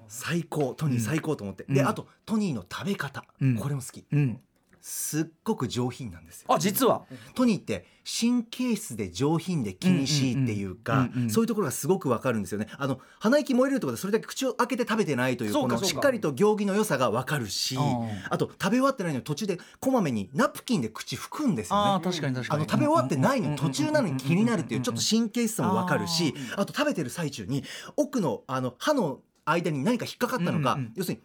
[0.08, 0.74] 最高。
[0.74, 1.64] トニー最高と思って。
[1.68, 3.24] であとトニーの食べ方。
[3.60, 4.04] これも好き。
[4.12, 4.40] うんうん
[4.88, 6.46] すっごく上品なんですよ。
[6.54, 7.06] あ実は。
[7.34, 12.68] トニーって神経質で上品で気にしいっていうかそういうところがすごくわかるんですよね。
[12.78, 17.82] あの鼻息燃えるってことはそれだけ口を開けて食べてないというこのしっかりと行儀の良さがわかるしうん
[18.30, 22.04] あと食べ終わってないのに途中でこまめにナプキンで口拭くんですよね。
[22.04, 22.62] 確かに確かに。
[22.62, 27.64] あの食べ終わってないのに途中なのに気になるっていうちょっと神経質さもわかるしあと食べてる最中に
[27.96, 31.22] 奥のあの歯の間に何か引っかかったのか要するに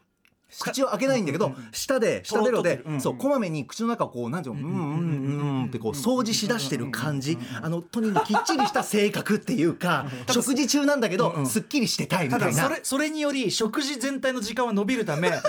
[0.60, 7.38] 口を開けないんだけど舌で舌ベロでそうこまめに口の中をこうなんていうのうんうんうんうんってこう掃除しだしてる感じ。
[7.62, 12.64] あのトニーのきっちりした性格っていうか 食事中なんだけどすっきりしてたいみたたいな。
[12.64, 15.42] だそれそれにより食事全体の時間は伸びるため や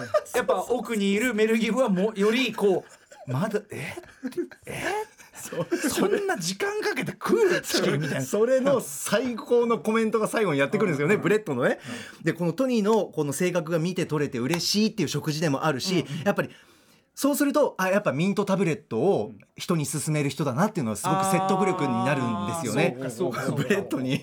[0.43, 2.85] っぱ奥にいるメルギブはもうよりこ
[3.29, 3.95] うまだえ？
[4.67, 4.85] え？
[5.35, 8.23] そんな時間かけて食うチキンみたいな。
[8.23, 11.16] それの最高のコメントが最後にやってくるんですよね。
[11.16, 11.79] ブレッドのね。
[12.23, 16.51] でこのトニーのこの性格が見て取れて嬉しいっていう食事でもあるしやっぱり
[17.14, 22.97] そうするとあやっぱミントタブレットを人に勧める人だなっていうのはすごく説得力になるんですよね。
[22.99, 24.21] ブレッドに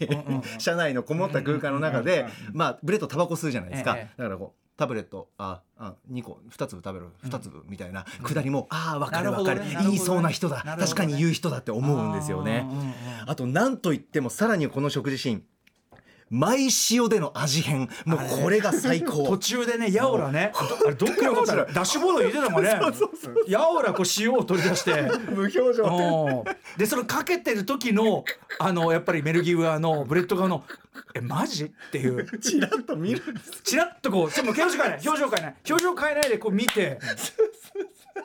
[0.58, 3.96] 車内のこもった空間の中でまあブレッドタバコ吸うじゃないですか。
[3.98, 4.18] ええ。
[4.18, 9.62] だからこうタブレットああ2個2粒食べろ2粒みたいなくだりもああ分かる分かる。
[9.82, 10.64] 言いそうな人だ。
[10.80, 12.66] 確かに言う人だって思うんですよね。
[13.28, 15.44] あと何と言ってもさらにこの食事シーン。
[16.30, 17.90] マイ塩での味変。
[18.06, 20.54] もうこれが最途高中でねやおらね。
[20.54, 22.80] どあれどっからったらダッシュボード入れてたもんね。
[23.50, 24.94] やおらこう塩を取り出して。
[25.34, 25.84] 無表情。
[25.84, 26.78] うん。
[26.78, 28.24] でそれかけてる時の
[28.60, 30.64] あのやっぱりメルギー側のブレッド側の
[31.16, 32.26] 「えマジ?」っていう。
[32.40, 33.22] チラッと見る
[33.64, 35.00] チラッとこうちょっと表情変えない。
[35.06, 35.56] 表情変えない。
[35.70, 37.00] 表情変えないでこう見て。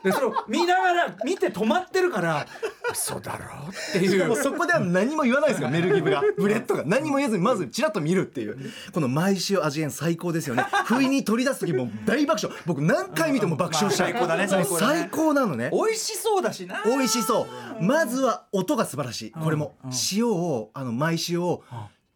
[0.03, 2.45] でそれを見ながら見て止まってるから
[2.91, 4.35] 「嘘だろ」っていう。
[4.35, 6.21] そこでは何も言わないですよメルギブが。
[6.37, 6.83] ブレッドが。
[6.85, 8.57] 何も言えずにまずチラッと見るっていう。
[8.91, 10.65] このマイ塩味変最高ですよね。
[10.85, 12.61] 不意に取り出す時も大爆笑。
[12.65, 15.71] 僕何回見ても爆笑しちゃう、まあ最高だね最高最高なのね。
[15.71, 16.83] 美味しそうだしな。
[16.85, 17.47] 美味しそ
[17.79, 17.83] う。
[17.83, 19.31] まずは音が素晴らしい。
[19.31, 19.75] これも。
[20.11, 21.63] 塩をあのマイ塩を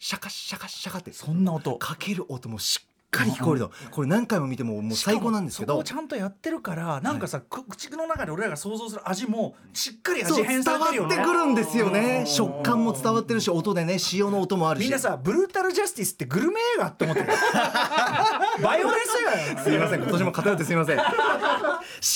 [0.01, 1.75] シャカシャカシャカってそんな音。
[1.77, 5.73] かける音もしっかり聞こえるのこれ何回も見てももう最高なんですけど。
[5.73, 11.15] そこをちゃんとやってるからなんかさ、く口の中で俺らが想像する味もしっかり味変されてるよね。
[11.15, 12.23] ってくるんですよね。
[12.25, 14.83] 食感も伝わってるし音でね塩の音もあるし。
[14.83, 17.27] みんなさブルータルジャスティスってグルメ映画って思ってる
[18.63, 20.99] バイオレンス映すみません今年も偏ってすみません。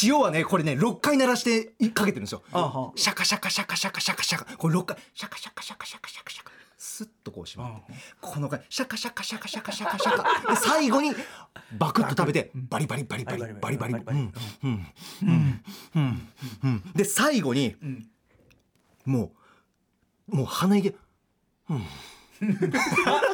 [0.03, 2.43] 塩はねこれね6回鳴らしてかけてるんですよ。
[2.95, 4.45] シャカシャカシャカシャカシャカシャカ。
[4.55, 6.52] これ6回シャカシャカシャカシャカシャカシャカ
[6.85, 10.53] スッとこうしまってこの回シャカシャカシャカシャカシャカシャカ。
[10.53, 11.13] で最後に
[11.77, 14.33] バクッと食べてバリバリバリバリバリバリうん。
[14.63, 14.87] うん。
[15.23, 15.61] うん。
[15.95, 16.29] うん。
[16.63, 16.91] うん。
[16.93, 17.77] で最後に
[19.05, 19.31] も
[20.27, 20.93] うもう鼻息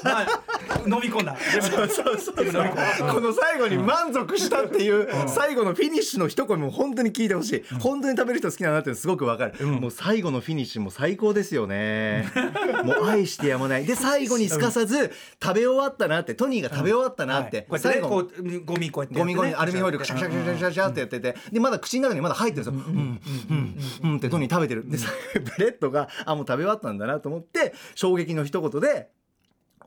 [0.03, 0.43] まあ
[0.85, 1.35] 飲み込んだ。
[1.61, 7.63] そうそうそう飲み込んだこの最後に満足したっていう最後のフィニッシュの一声も本当に聞いてほしい。
[7.79, 12.27] 本当に食べる人好きだなってすごくわかる、もう最後のフィニッシュも最高ですよね。
[12.83, 13.85] もう愛してやまない。
[13.85, 17.65] で最後にすかさず食べ終わったなってトニーが食べ終わったなって、はい。
[17.67, 19.35] こうやってね最後こうゴミこうやってやってね。
[19.35, 22.83] ゴミゴミアルミホイルシャシャシャシャシャシャってやっててでまだ口の中にまだ入ってるんですよ。
[22.87, 23.19] うん
[23.49, 24.89] うんうんってトニー食べてる。
[24.89, 25.15] で最後
[25.57, 28.98] ブレッドがあもう食べ終わったんだなと思って衝撃の一言で。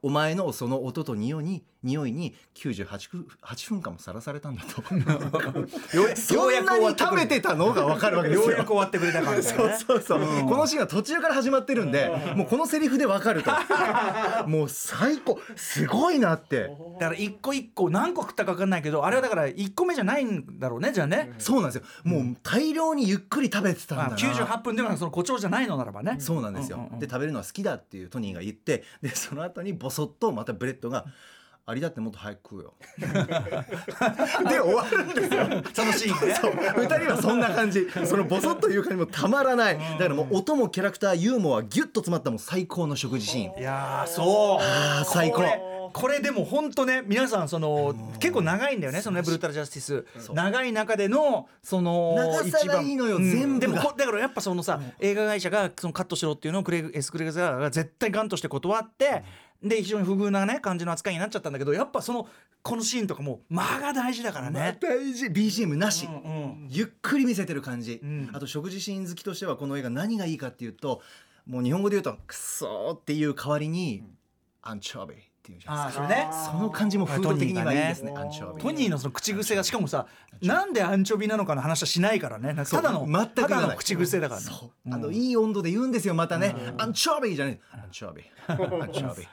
[0.02, 4.82] お前のその音と匂いに匂いに98分8分間もさらされたんだと。
[5.96, 8.50] ようやそんなに食べてたのが分かるわけですよ。
[8.50, 13.50] ようやく終わってくれた感じだそうそうそう、このシーンは途中から始まってるんでもうこのセリフで分かると。
[14.46, 15.40] もう最高。
[15.56, 16.70] すごいなって。
[16.98, 21.82] だから一個一個何個食ったか分かんないけどあれはだから一個目じゃないんだろうねじゃあね、そうなんですよ。
[22.04, 26.16] もう大量にゆっくり食べてたんだまあ、な、98分ではその誇張じゃないのならばね。
[26.18, 26.98] そうなんですよ、うんうんうん。
[26.98, 31.04] で食べるのは好きだっていうトニーが言ってでその後にボソッとまたブレッドが
[31.64, 32.74] 「ありだってもっと早く食うよ」
[34.50, 35.46] で終わるんですよ。
[35.72, 36.34] そのシーンね。
[36.40, 36.52] そう。
[36.52, 37.86] 2人はそんな感じ。
[38.04, 39.78] そのボソッという感じもたまらない。
[39.78, 43.60] だからもう音もキャラクターユーモアギュッと詰まったもう最高の食事シーン。
[43.60, 44.62] いやーそう。
[44.62, 45.42] あー最高。
[45.92, 50.32] これでも本当ね皆さんその結構長いんだよねそのねブルータルジャスティス。
[50.32, 53.74] 長い中でのその長さがいいのよ全部が。
[53.74, 59.22] でもこだからやっぱそのさ映画会社がそのカットしろっていうのをクレイグエスクレグザーが絶対ガンとして断って
[59.62, 62.26] で非常に不遇なね感じの扱いになっちゃったんだけどやっぱその
[62.62, 64.78] このシーンとかも間が大事だからね。
[64.80, 65.26] 大事。
[65.26, 66.16] BGM なし、うんう
[66.66, 66.68] ん。
[66.70, 68.30] ゆっくり見せてる感じ、ん。
[68.32, 71.00] あと食事シーン好きとしてはこの映画何がいいかっていうと
[71.46, 74.04] もう日本語で言うと「クソ」っていう代わりに
[74.62, 76.08] 「アンチョビ」っていうじゃないですか。
[76.08, 76.28] ね。
[76.46, 78.62] その感じも風土的にはいいですねトアンチョビ。
[78.62, 80.06] トニーのその口癖がしかもさ
[80.40, 84.46] なんでアンチョビなのかの話はしないからねただの全くただの口癖だからね。
[84.46, 84.94] そう。
[84.94, 86.54] あのいい温度で言うんですよまたね。
[86.78, 87.60] アンチョビじゃない。
[87.72, 88.22] アンチョビ。
[88.46, 89.26] アンチョビ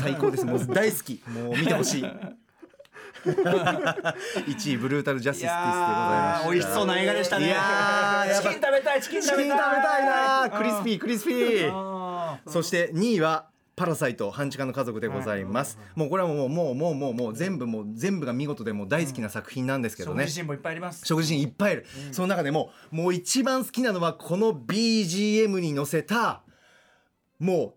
[0.00, 0.44] 最高です。
[0.44, 1.22] もう大好き。
[1.28, 2.04] もう見てほしい。
[3.22, 6.50] 1位ブルータルジャスティスティスでございました。
[6.50, 7.54] 美味しそうな映画でしたね。
[8.34, 10.48] チキン食べたいチキン食べたい。
[10.50, 12.38] なクリスピークリスピー。
[12.46, 21.06] そして2位はパラサイト半地下の家族でございます、もうこれはもうもうもうもうもう全部もう全部が見事でもう大好きな作品なんですけどね、食事シーンもいっぱいあります。
[21.06, 26.42] 食事シーンいっぱいある、その中でももう一番好きなのはこの BGM に乗せた
[27.38, 27.74] もう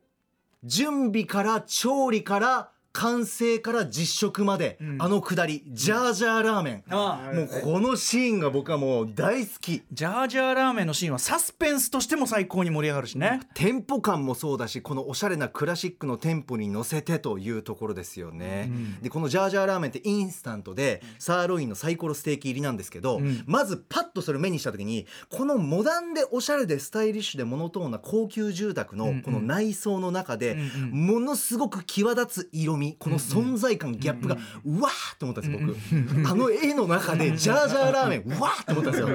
[0.65, 6.83] 準備から調理から完成から実食まで、あのくだりジャージャーラーメン。
[6.89, 9.83] あもうこのシーンが僕はもう大好き。
[9.91, 13.41] ジャージャーラーメンのシーンはサスペンスとしても最高に盛り上がるしね。
[13.53, 30.57] テンポ感もそうだしこのおしゃれなクラシックのテンポに乗せてというところですよね、でこのジャージャーラーメンってインスタントでサーロインのサイコロステーキ入りなんですけど、まずパッとそれを目にした時にこのモダンでおしゃれでスタイリッシュでモノトーンな高級住宅のこの内装の中で
[30.91, 36.29] ものすごく際立つ色味この存在感ギャップがうわーって思ったんです僕。
[36.29, 39.07] あの絵の中でジャージャーラーメンうわーって思ったんですよ。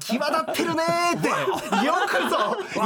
[0.00, 1.28] 際立ってるねーって
[1.86, 2.36] よくくぞ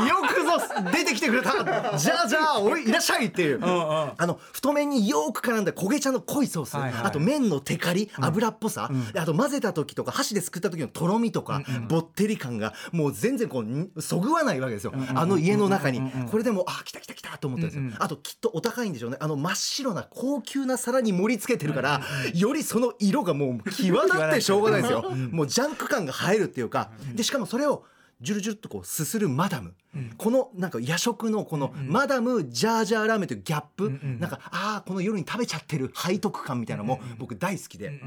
[0.06, 1.52] よくぞ出てきてくれた。
[1.98, 19.16] じゃあじゃあおいいらっしゃいっていう、あの太麺によく絡んだ焦げ茶の濃いソース、あと麺のテカリ油っぽさ、であと混ぜた時とか箸ですくった時のとろみとか、ぼってり感がもう全然こうんそぐわないわけですよ、あの家の中に、これでもうあ来た来た来たと思ったんですよ、あときっとお高いんでしょうね。
[19.20, 22.00] あの真っ白な高級な皿に盛り付けてるから、
[22.34, 27.84] よりその色がもう際立ってしょうがないですよ、もうジャンク感が入るっていうか、でしかもそれを
[28.20, 29.74] ジュルジュルっとこうすするマダム、
[30.16, 38.00] このなんか夜食のこのマダムジャージャーラーメンというギャップ、なんかああこの夜に食べちゃってる背徳感みたいなのも僕大好きで、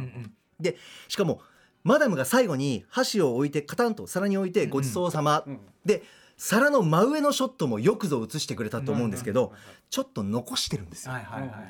[0.59, 1.41] でしかも
[1.83, 5.45] マダムが最後に箸を置いてカタンと皿に置いてごちそうさま、
[5.85, 6.03] で
[6.43, 9.53] 皿の真上のショットもよくぞ映してくれたと思うんですけど、
[9.91, 11.13] ちょっと残してるんですよ。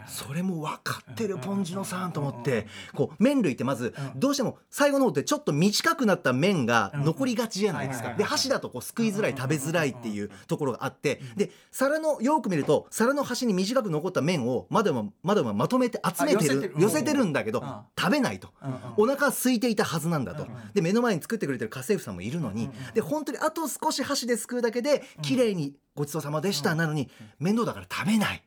[0.07, 8.13] それも分かってるポンジノさんと思ってこう麺類ってまずどうしても最後の方ってちょっと短くなった麺が残りがちじゃないですか。
[8.13, 16.75] で箸だとこうすくいづらい食べづらいっていうところがあってで皿のよく見ると皿の端に短く残った麺をまだままだまとめて集めてるる。
[16.77, 17.75] 寄せてるんだけどうん。
[17.99, 18.47] 食べないと。
[18.95, 20.47] お腹は空いていたはずなんだと。
[20.73, 28.43] で目の前に作ってくれてる家政婦さんもいるのにで本当にあと少し箸ですくうだけで綺麗にごちそうさまでしたなのに面倒だから食べない。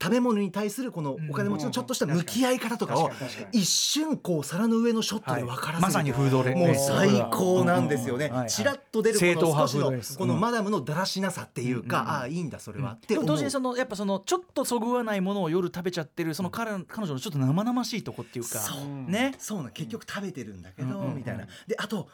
[0.00, 3.10] 食べ物に対するこのお金持ちのちょっとした向き合い方とかを
[3.50, 8.26] 一瞬こう皿の上のショットで分からせる、まさにフードレもう最高なんですよね。
[8.26, 8.50] うんはいはい。
[8.50, 18.58] チラッと出るこの少しのこのマダムのだらしなさっていうか、ああいいんだそれは、ってでも同時にそのやっぱそのちょっとそぐわないものを夜食べちゃってるその彼彼女のちょっと生々しいとこっていうか。
[18.60, 19.10] そう。
[19.10, 19.34] ね。
[19.38, 21.46] そう結局食べてるんだけど、みたいな。
[21.66, 22.08] であと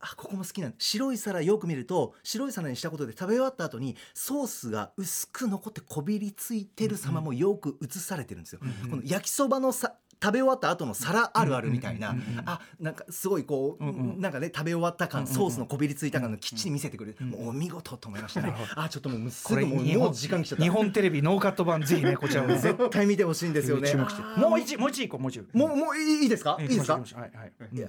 [0.00, 8.60] あここも好きなの白い皿よく見ると白い皿にしたことで食べ終わった後にソースが薄く残ってこびりついてる様もよく映されてるんですよ。
[8.90, 13.84] この焼きそばのさ食べ終わった後の皿あるあるみたいな、あなんかすごいこう、
[14.20, 18.54] なんかね食べ終わった感、ソースのこびりついた感のきっちり見せてくれる、もうお見事と思いましたね。
[18.76, 20.64] あちょっともうすぐもう時間来ちゃった。
[20.64, 23.92] 日本テレビノーカット版ぜひねこちらを絶対見てほしいんですよね。
[24.36, 26.58] もう一もう一個もう一個もうもういいですか？
[26.60, 27.00] いいですか？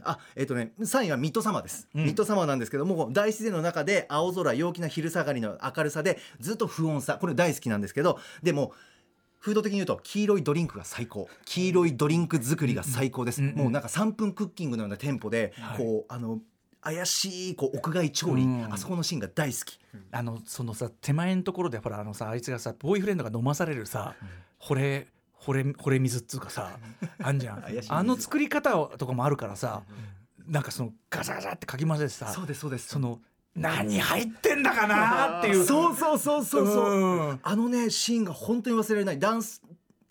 [0.06, 7.18] あえっ、とね3位はミッドサマーです、ミッドサマーなんですけども大自然の中で青空陽気な昼下がりの明るさでずっと不穏さ。
[7.20, 8.74] これ大好きなんですけどでも
[9.42, 11.28] フード的に言うと黄色いドリンクが最高。
[11.46, 16.40] 黄色いドリンク作りが最高です、もうなんか3分クッキングのようなテンポで、こうあの
[16.80, 18.74] 怪しいこう屋外調理、うん。
[18.74, 19.80] あそこのシーンが大好き、
[20.12, 24.16] あのそのさ手前のところでほらあのさあいつがさボーイフレンドが飲まされるさ、
[24.60, 25.08] 惚れ
[25.44, 26.78] 惚れ惚れ水っつうかさ
[27.24, 27.64] あんじゃん。
[27.90, 29.82] あの作り方とかもあるからさ、
[30.48, 32.90] なんかそのガサガサってかき混ぜてさそうですそうです。
[32.90, 33.20] その
[33.56, 35.64] 何入ってんだかなっていう。
[35.66, 37.40] そうそうそうそうそう、うん。
[37.44, 39.20] あのねシーンが本当に忘れられない。
[39.20, 39.62] ダンス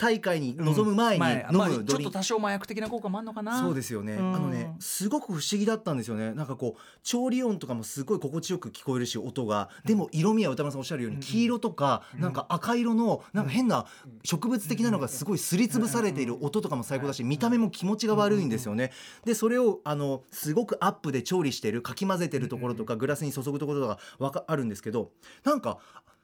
[0.01, 1.85] 大会に臨む前に飲まあむドリンク。
[1.85, 3.61] ちょっと多少麻薬的な効果もあるのかな。
[3.61, 4.35] そうですよね、うん。
[4.35, 6.33] あのねすごく不思議だったんですよね。
[6.33, 9.69] なんかこう調理音とかもすごい心地よく聞こえるし音が。
[9.85, 13.85] でも色味は歌丸さんおっしゃるように黄色とかなんか赤色のなんか変な
[14.25, 18.93] 植物的なのがすごいすりつぶされている音とかも最高だし見た目も気持ちが悪いんですよね。
[19.27, 25.11] でそれをあのすごくアップで調理してるかき混ぜてるところとかグラスに注ぐところとかわかあるんですけど
[25.45, 25.79] なんか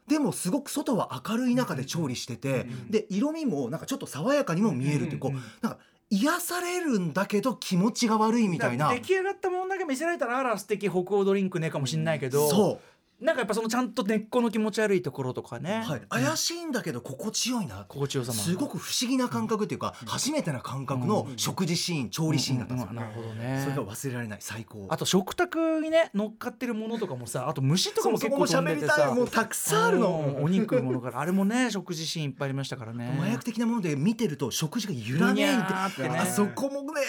[0.09, 5.33] でもすごく外は明るい中で調理してて、で色味もなんかちょっと爽やかにも見えるっていうこう
[5.65, 5.79] なんか
[6.11, 8.91] 癒されるんだけど気持ちが悪いみたいな。
[8.91, 12.81] 出来上がったものだけ見せられたらあら素敵北欧ドリンクねかもしんないけど、そ
[13.19, 22.97] なんかやっぱそのちゃんと根っこの気持ち悪いところとかね、う、はい、怪しいんだけど心地よいな心地よさもすごく不思議な感覚っていうか、初めてな感覚の食事シーン調理シーンだったんですよ、うん。
[22.97, 23.63] なるほどね。
[23.65, 24.87] それが忘れられない最高。
[24.91, 29.15] あと食卓にね乗っかってるものとかもさあと虫とかも結構飛んでてさ。
[29.15, 30.03] もうたくさんあるうん。
[30.03, 31.21] のお肉ものから。
[31.21, 33.17] あれもね食事シーンいっぱいありましたからね。
[33.19, 36.19] 麻薬的なもので見てると食事が揺らめいてぐにゃーってね。
[36.19, 37.01] あそこもね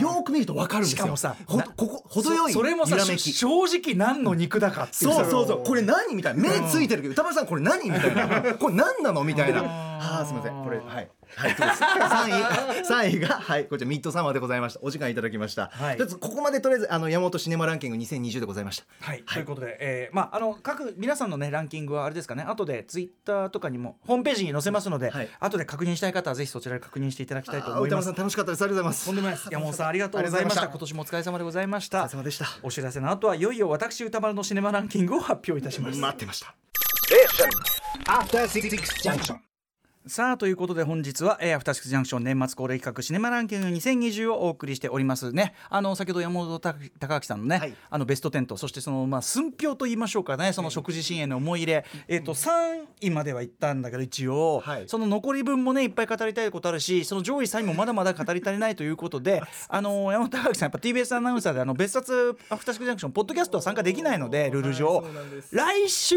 [0.00, 0.96] よーく見ると分かるんですよ。
[0.96, 5.64] しかもさほここ程よいそそれもさ正直何の肉だかっていうさそうそう。
[5.64, 6.42] これ何みたいな。
[6.42, 8.54] 目ついてるけど歌丸さんこれ何みたいな。
[8.54, 9.62] これ何なのみたいな。
[9.62, 10.64] はあすみません。
[10.64, 11.78] これはいはいそうです。
[11.78, 14.80] 三位三位がはいこちらミッドサマーでございました。
[14.82, 15.98] お時間いただきました、はい。
[15.98, 18.84] ここまでとりあえずあの山本シネマランキング2020でございました。
[19.00, 22.42] はい、ということで、えーまああの各皆さんのねランキングはあれですかね。
[22.42, 25.28] 後でツイッターとかにもホームページに載せますので、はい。
[25.40, 28.12] 後で確認したい方はぜひそちらで確認していただきたいと思います。
[28.14, 28.62] 楽しかったです。
[28.62, 29.06] ありがとうございます。
[29.06, 29.48] とんでもないです。
[29.50, 30.68] 山本さんありがとうございました。
[30.68, 32.04] 今年もお疲れ様でございました。
[32.04, 32.46] お疲れ様でした。
[32.62, 35.98] お知らせの後はいよいよ私歌丸のシネマランキングを発表いたします。
[35.98, 36.54] 待ってました。
[38.06, 38.68] After Six
[39.02, 39.38] Junction.
[40.08, 45.52] さあということで本日は、えー、アフターシックスジャンクション年末恒例企画シネマランキング2020をお送りしておりますね。
[45.68, 47.74] あの先ほど山本隆明さんのね、はい。
[47.90, 50.52] あのベスト10とそしてそのまあ寸評と言いましょうかね。
[50.52, 54.84] その食事シーンへの思い入れ、えっ、と3位までは行ったんだけど一応、はい。
[54.86, 65.02] その残り分もねいっぱい語りたいことあるしその上位3位もまだまだ語り足りないということで あの山本隆明さんやっぱ TBS アナウンサーであの別冊アフターシックスジャンクションポッドキャストは参加できないのでルール上。
[65.04, 65.52] そうなんです。
[65.52, 66.16] 来週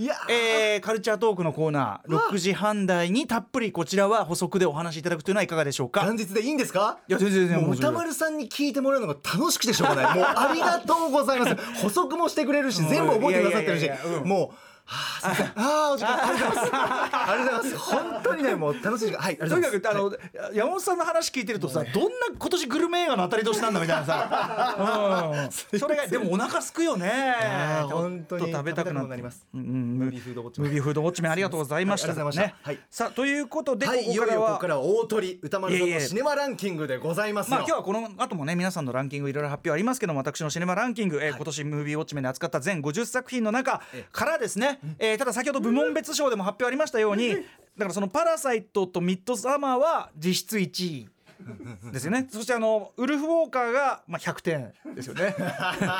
[0.00, 6.06] いやえーカルチャートークのコーナー6時半台にたっぷりこちらは補足でお話しいただくというのはいかがでしょうか？
[6.06, 6.96] 元日でいいんですか？
[7.06, 10.16] いや全然全然歌丸さんに聞いてもらうのが楽しくてしょうがない。
[10.16, 11.54] もうありがとうございます。
[11.82, 13.90] 補足もしてくれるし全部覚えてくださってるし
[14.24, 16.28] もうああーお時間。
[16.28, 17.10] ありがとうございます。
[17.14, 17.78] ありがとうございます。
[17.78, 19.06] 本当にねもう楽しい。
[19.06, 27.10] 時間はいありがとにとうございますかくあの、山本さんの話聞いてるとさどんな今年グルメ映画の当たり年なんだみたいなさ、うん、それがでもお腹すくよね。
[27.10, 29.46] あー本当に食べたくななります。
[29.54, 32.08] うんうんムービーフードウォッチムービーフードウォッチメンありがとうございました。
[32.08, 32.16] はい。
[32.16, 32.80] ありがとうございまねしたはい。
[32.90, 34.04] さあということで、はい。
[34.04, 36.00] いよいここからはよここからは大鳥歌丸さんいえいえ。
[36.00, 37.56] のシネマランキングでございますよ。
[37.56, 43.80] まあ今日はこの後もね皆さんのランキングいろいろ発表ありますけども私のシネマランキング、えー今年ムービーウォッチメンで扱った全50作品の中
[44.12, 51.08] からですね、えーただ先ほど部門別賞でも発表ありましたようにだからその「パラサイト」と「ミッドサマー」は実質1位。
[51.92, 52.26] ですよね。
[52.30, 55.34] そしてあのウルフウォーカーがまあ100点ですよね。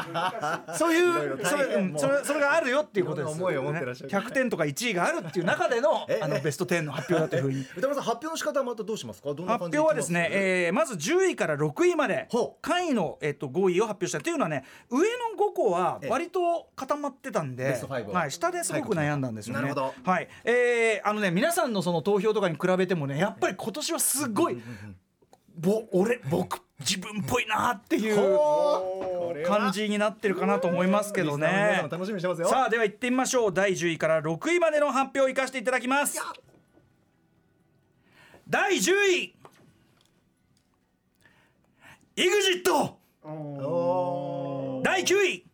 [0.76, 3.34] そういうろそれ,、それそれがあるよっていうことです。
[3.34, 4.10] 思いを持ってらっしゃる。
[4.10, 7.66] 100点とか1位があるっていう中でのえあのベスト10の発表だというふうに。
[7.76, 9.34] 歌丸さん発表の仕方はまたどうしますか？
[9.34, 12.28] どんな発表はですね、えーまず10位から6位まで
[12.62, 14.18] 下位の、えっと5位を発表した。
[14.18, 15.04] っていうのはね上の
[15.36, 16.10] 5個はええ。
[16.10, 18.26] 割と固まってたんでは。
[18.26, 19.62] い、下ですごく悩んだんですよね。
[19.62, 19.94] なるほど。
[20.04, 20.28] はい。
[20.44, 24.60] えーあのね皆さんのその投票とかに比べてもねやっぱり今年はすごい
[25.60, 31.80] ぼ俺僕自分っぽいなっていう感じになってるかなと思いますけどね。
[31.82, 31.88] んも。
[31.88, 32.48] 楽しみにしてますよ。
[32.48, 33.52] さあでは行ってみましょう。
[33.52, 36.18] 第10位から6位までの発表をいかせていただきます。
[38.48, 38.92] 第10
[39.22, 39.34] 位。
[42.16, 45.46] EXIT お第9位。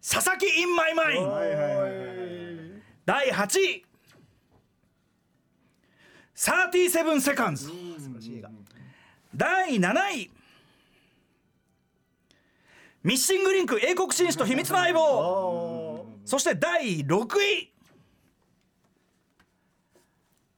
[0.00, 3.84] 佐々木 in my mind 第8位。
[6.34, 7.68] 37セカンズ
[9.38, 10.30] 第7位。
[13.04, 15.00] ミッシングリンク英国紳士と秘密の相棒。
[15.00, 17.72] おそして第6位。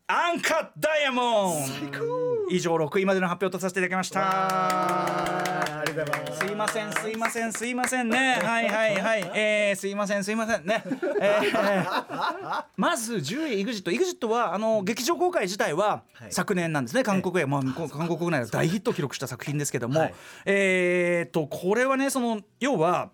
[0.06, 2.48] アンカッダイヤモン。
[2.50, 5.49] 以上6位までの発表とさせていただきました
[5.94, 6.38] とうございます。
[6.38, 8.34] すいませんすいませんすいませんね。
[8.42, 9.30] はいはいはい。
[9.34, 10.82] えー、すいませんすいませんね、
[11.20, 16.32] えーまず10位 EXIT EXIT はあの劇場公開自体ははい。
[16.32, 17.02] 昨年なんですね。
[17.02, 20.14] 韓国へ、まあ、こ 韓国国内で大ヒットを記録した作品ですけども、はい。
[20.46, 23.10] えー、とこれはねその要は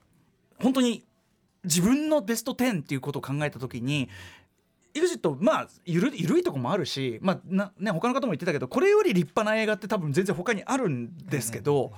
[0.60, 1.04] 本当に
[1.64, 4.08] 自分のベスト10っていうことを考えた時に
[4.94, 11.92] EXIT まあゆる緩いとこもあるし、まあなね、他の方も言ってたけどこれより立派な映画って多分全然他にあるんですけど。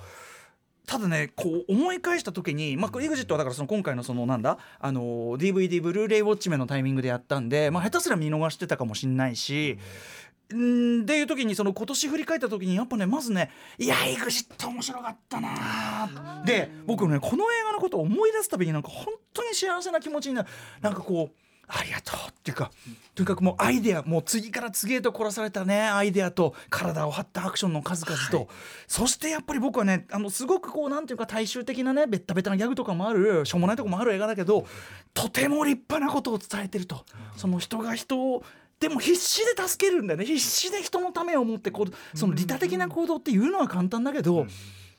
[0.89, 9.77] ただねこう思い返した時に、まあ、EXIT はだからその今回のそのなんだあの DVD ブルーレイウォッチメンのタイミングでやったんで、まあ、下手すら見逃してたかもしんないし。
[10.51, 20.49] んっていう時にその今年振り返った時にやっぱねまずねいや EXIT 面白かったなで僕ねこの映画のことを思い出すたびになんか本当に幸せな気持ちになる
[20.81, 22.19] なんかこうありがとう。
[22.29, 22.71] っていうか
[23.15, 28.47] とにかくもうアイデアもう次から次へと殺されたねアイデアと体を張ったアクションの数々と、
[28.87, 34.65] そしてやっぱり僕はねあのすごくこうなんていうか大衆的なねベッタベタなギャグとかもあるしょうもないとこもある映画だけど
[35.13, 37.05] とても立派なことを伝えてると、
[37.35, 38.43] その人が人を
[38.79, 40.25] でも必死で助けるんだよね。
[40.25, 44.47] 必死で人のためを思ってこうその利他的な行動っていうのは簡単だけど、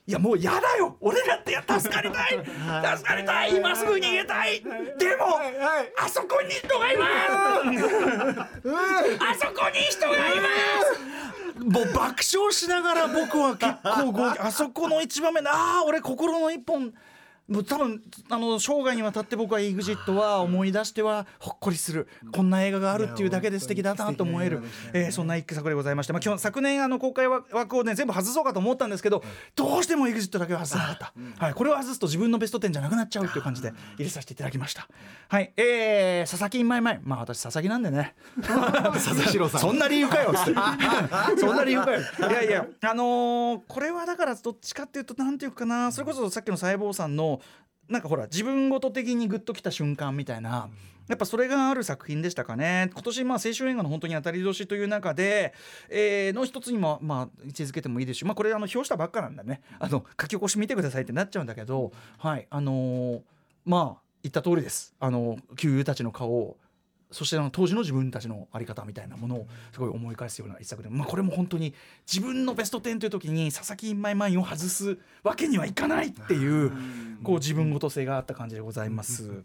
[0.07, 0.97] いやもう嫌だよ。
[0.99, 2.97] 俺だって助かりた い。
[2.97, 3.55] 助かりたい。
[3.55, 4.61] 今すぐ逃げたい。
[4.61, 5.39] でも
[5.97, 7.11] あそこに人がいます。
[9.19, 10.47] あそこに人がいま
[11.57, 11.63] す。
[11.63, 11.97] もう爆
[12.33, 16.91] 笑しながら僕は結構 あそこの一場面でああ俺心の一本
[17.51, 24.61] もう多分あの生涯にわたって僕は EXIT は思い出してはほっこりするこんな映画があるっていうだけで素敵だなと思える、
[24.93, 29.23] えーそんな一作でございまして、まあ、今日昨年あの公開枠をね全部外そうかと思ったんですけど
[29.55, 30.97] どうしても EXIT だけは外せなかっ
[31.37, 34.87] た、はい、これを外すと自分のベスト10じゃなくなっちゃうっていう感じで入れさせていただきました。
[35.27, 38.15] はいえー、佐々木前々まあ私佐々木なんでね。
[38.41, 39.61] 佐々木郎さん。
[39.61, 40.33] そんな理由かよ
[41.37, 41.99] そんな理由かよ。
[41.99, 45.91] いやいやあのーこれはだからどっちかっていうとなんていうかな。
[45.91, 47.40] それこそさっきの細胞さんの
[47.89, 50.69] なんかほら自分ごと的にグッときた瞬間みたいな
[51.07, 52.89] やっぱそれがある作品でしたかね。
[52.93, 55.53] 今年まあ青春映画の本当に当たり年という中で、
[55.89, 59.61] えーの一つにもまあ位置づけてもいいですしまあこれあの表したばっかなんだね。
[59.79, 63.21] あの書き起こし見てくださいってなっちゃうんだけどはいあのー
[63.65, 64.95] まあ言った通りです。
[64.99, 66.57] あの旧友たちの顔を
[67.11, 71.73] そしてあの当時の自分たちの在り方みたいなものをすごい思い返すような一作で、まあ、これも本当に
[72.11, 76.71] 自分のベスト10という時に佐々木インマイマインを外すわけにはいかないっていう
[77.23, 79.43] こう自分ごと性があった感じでございます。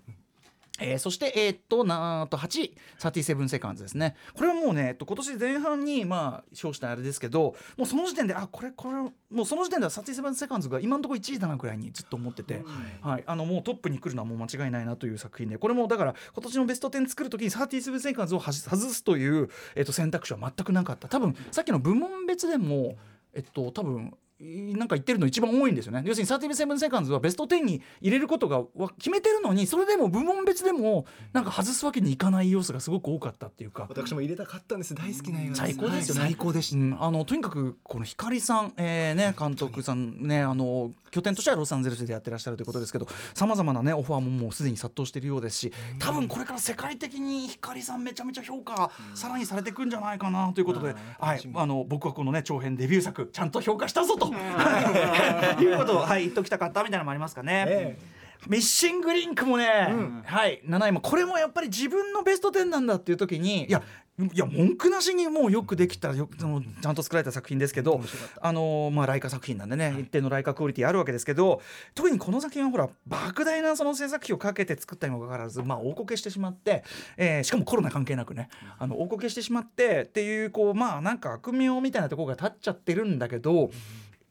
[0.80, 4.16] えーそして、えーっとなーと8位37セカンズですね。
[4.34, 12.62] これはもうね、えっと、今年前半にまあ称したあれですけどもうその時点であこれこれもうその時点では37セカンズが今のところ1位だなくらいにずっと思ってて、
[13.00, 21.08] はい、あのもうトップに来るのはもう間違いないなという作品でこれもだから今年のベスト10作る時に37セカンズを外すという、えっと、選択肢は全くなかった。
[21.08, 22.96] 多分さっきの部門別でも
[23.34, 26.03] えっと多分いなんか言ってるの一番多いんですよね。
[26.05, 33.87] 要するに37セカンズはベスト10に入れることがわ決めてるのにそれでも部門別でもなんか外すわけにいかない要素がすごく多かったっていうか。
[33.89, 34.95] 私も入れたかったんです。
[34.95, 35.61] 大好きな映画です。
[35.61, 36.97] 最高ですよね、はい最高でしたうん。
[37.03, 57.64] あのとにかくこの光さん、えーね、監督さんねあの拠点としてはロサンゼルスでやってらっしゃるということですけどさまざまな、ね、オファーももうすでに殺到しているようですし多分これから世界的に光さんめちゃめちゃ評価さらにされていくんじゃないかなということで、はい、あの僕はこのね長編デビュー作ちゃんと評価したぞということを、はい、言っときたかったみたいなのもありますかね。
[57.68, 58.16] え
[58.48, 59.66] ミッシングリンクもね、
[60.24, 63.82] はい7位もこれもやっぱり自分のベスト10なんだっていう時にいや
[64.18, 68.00] いや文句なしにもうよくできたよくそのちゃんと作られた作品ですけど
[68.40, 71.60] あのまあライカ作品なんでね、一定のライカクオリティあるわけですけど
[71.94, 76.84] 特にこの作品はほら莫大なその制作費をかけて作ったにもかかわらずまあ大こけしてしまって、
[77.18, 78.48] えーしかもコロナ関係なくね
[78.78, 83.70] あの大こけしてしまってっていうこうまあなんか悪名みたいなところが立っちゃってるんだけど、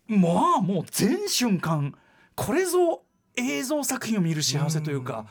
[0.07, 1.93] まあもう全瞬間
[2.35, 3.01] これぞ
[3.35, 5.25] 映像作品を見る幸せというか、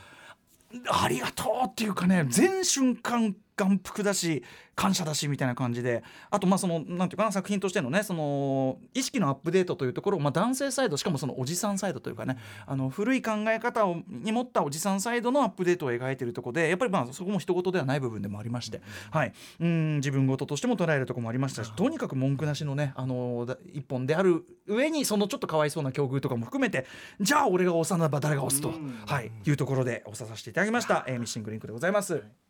[0.89, 4.43] ありがとうっていうかね全瞬間眼福だし
[4.75, 12.37] 感謝だしみたいな感じであとまあそのなんていうかな作品としてのねその意識のアップデートというところを、まあ、男性サイドしかもそのおじさんサイドというかね
[12.67, 18.81] あの古い考え方をに持ったおじさんサイドのアップデートを描いているところでやっぱりまあそこも一言ではない部分でもありまして、
[19.11, 26.85] はい、うん自分事としても捉えるところもありましたしとにかく文句なしのねあのだ一本である上にそのちょっとかわいそうな境遇とかも含めて
[27.21, 28.73] じゃあ俺が押さなば誰が押すと、
[29.05, 32.44] はい、いうところで押ささせていただきました、えーミッシングリンクでございます。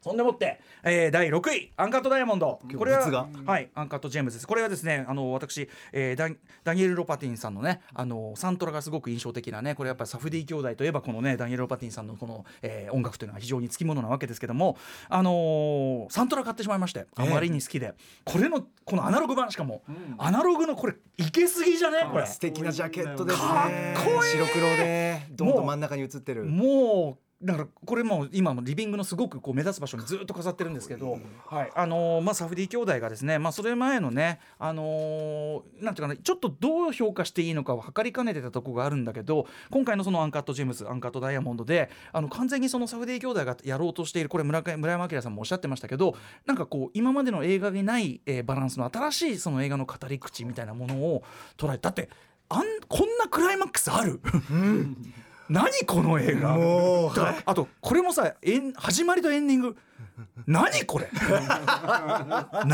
[0.00, 2.60] そんでもって、えー、第6位アンカットダイヤモンド。
[2.76, 4.46] これははいアンカットジェームズです。
[4.46, 14.76] これはですねあの私、えーダンダニエル・ロパティンさんのねあのサントラがすごく印象的なねこれやっぱりサフディ兄弟といえばこのねダニエル・ロパティンさんのこの、えー音楽というのは非常につきものなわけですけども
[15.08, 17.94] あのーサントラ買ってしまいましてあまりに好きで、
[18.24, 19.82] これのこのアナログ版しかも、
[20.16, 22.06] アナログのこれいけすぎじゃね？
[22.10, 22.26] これ。
[22.26, 23.94] 素敵なジャケットですね。
[23.96, 24.30] かっこいい。
[24.32, 26.44] 白黒でどんどん真ん中に映ってる。
[26.44, 31.72] もうだからこれもう今もリビングのすごくこう目立つ場所にずっと飾ってるんですけど、はい。
[31.72, 51.22] あのーまあ、サフディ兄弟がですね、まあ、それ前のね、あのーなんていうかなちょっとどう評価していいのかを測りかねてたとこがあるんだけど今回のそのアンカット・ジェームズアンカット・ダイヤモンドであの完全にそのサフディ兄弟がやろうとしているこれ村上村山明さんもおっしゃってましたけどなんかこう今までの映画にない、えーバランスの新しいその映画の語り口みたいなものを
[51.56, 52.08] 捉えてだって
[52.48, 54.20] あんこんなクライマックスある、
[55.48, 56.56] 何この映画？
[56.56, 58.34] もうだからあとこれもさ
[58.76, 59.76] 始まりとエンディング。
[60.46, 61.08] 何これ？
[62.66, 62.68] 何？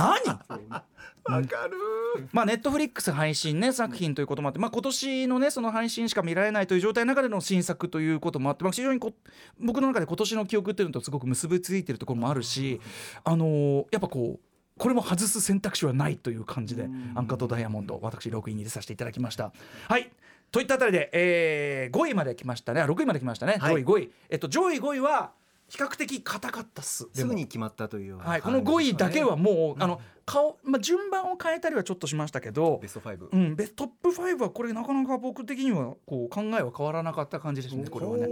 [1.27, 2.29] わかる。
[2.33, 9.13] まあネットフリックス配信ね作品ということもあって、まあ、今年のねその配信しか見られないという状態の中での新作ということもあって、まあ、非常にこ
[9.59, 12.81] 僕の中で今年の記憶っていうのとすごく結びついてるところもあるし
[13.25, 14.41] あのーやっぱこう
[14.77, 19.53] これも外す選択肢はないという感じでアンカーとダイヤモンド私6位に入れさせていただきました。
[19.89, 20.11] はい
[20.55, 22.81] といったあたりで、えー5位まで来ましたね。
[22.81, 23.75] あ6位まで来ましたね、はい。
[23.75, 25.33] 上位5位、えっと、上位5位は
[25.67, 27.09] 比較的硬かったっす。
[27.13, 38.29] ですもぐに決まったというはい、この5位だけはもう、あの顔、まあ、順番を変えたりはちょっとしましたけどベスト5うん、ベトップ5はこれなかなか僕的にはこう考えは変わらなかった感じですねこれはね。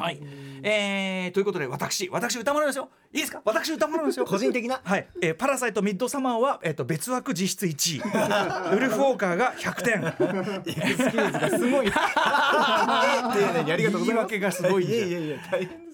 [0.00, 0.20] はい、
[0.62, 2.88] えー、ということで私私歌丸ですよ。
[3.12, 3.42] いいですか？
[3.44, 4.24] 私歌丸ですよ。
[4.26, 4.80] 個人的な？
[4.82, 8.00] はい、えー、パラサイトミッドサマーは、えー、と別枠実質1位。
[8.76, 11.58] ウルフ・ウォーカーが100点。
[11.58, 11.90] すごい。
[11.92, 14.30] 丁寧にありがとうございます。
[14.30, 15.38] 言い訳がすごいやいやいや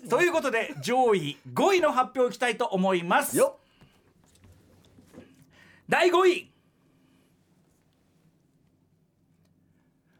[0.09, 3.37] ということで上位5位の発表をいきたいと思います。
[3.37, 3.59] よ
[5.89, 6.51] 第5位。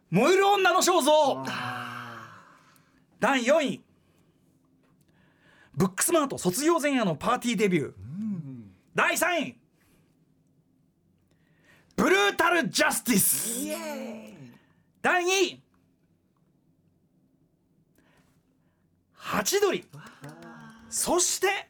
[0.09, 1.43] 燃える女の肖像
[3.19, 3.83] 第4位。
[5.75, 7.93] ブックスマート卒業前夜のパーティーデビュー。
[8.95, 9.55] 第3位。
[11.95, 13.67] ブルータルジャスティス。
[15.01, 15.61] 第2位。
[19.13, 19.85] ハチドリ。
[20.89, 21.69] そして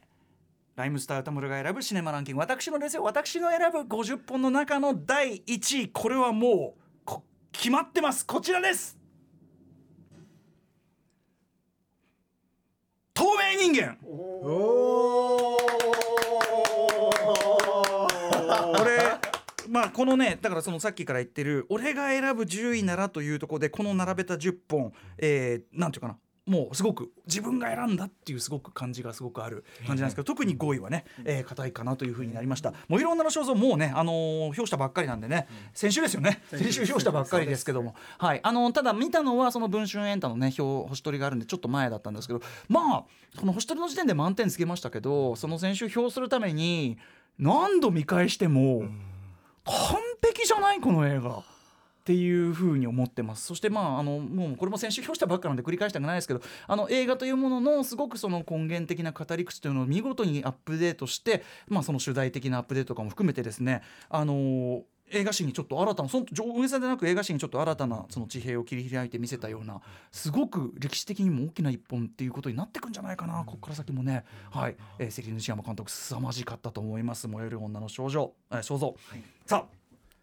[0.75, 2.39] ライムスター歌村が選ぶシネマランキング。
[2.41, 3.03] 私のですよ。
[3.03, 5.89] 私の選ぶ50本の中の第1位。
[5.89, 6.75] これはも
[7.07, 7.21] う
[7.51, 8.25] 決まってます。
[8.25, 8.96] こちらです。
[13.17, 13.97] 透明人間。
[18.79, 18.97] 俺
[19.67, 32.73] まあこのねだからそのさっきから言ってる俺が選ぶ10位ならというところでこの並べた10本、えー、なんていうかなもうすごく自分が選んだっていうすごく感じがすごくある感じなんですけど、特に5位はねえー硬、いかなというふうになりました。
[32.87, 36.41] もういろんなの肖像もうねあのー表したばっかりなんでね先週ですよね。
[36.49, 37.95] 先週表したばっかりですけども。
[38.17, 38.39] はい。
[38.43, 42.41] あのーただ見たのはその文春エンタのね表星取りがあるんでちょっと前だったんですけど。
[42.69, 43.03] まあ
[43.39, 46.97] この星取りの時点で満点つけましたけどその先週表するために
[47.37, 48.83] 何度見返しても
[49.65, 51.43] 完璧じゃないこの映画。
[52.07, 53.47] っていうふうに思ってます。
[53.47, 69.81] そしてまああのもうこれも先週表したばっかなんで繰り返したくないですけどあの映画というもののすごくその根源的な語り口というのを見事にアップデートして、まあ、その主題的なアップデートとかも含めてですねあの映画史にちょっと新たなその上下線でなく映画史にちょっと新たなその地平を切り開いて見せたような
[70.13, 74.23] すごく歴史的にも大きな一本っていうことになってくんじゃないかな、ここから先もね。
[74.49, 77.27] はい、えー、関根山監督凄まじかったと思います。
[77.27, 78.95] 燃える女の少女、えー肖像、
[79.45, 79.76] さあ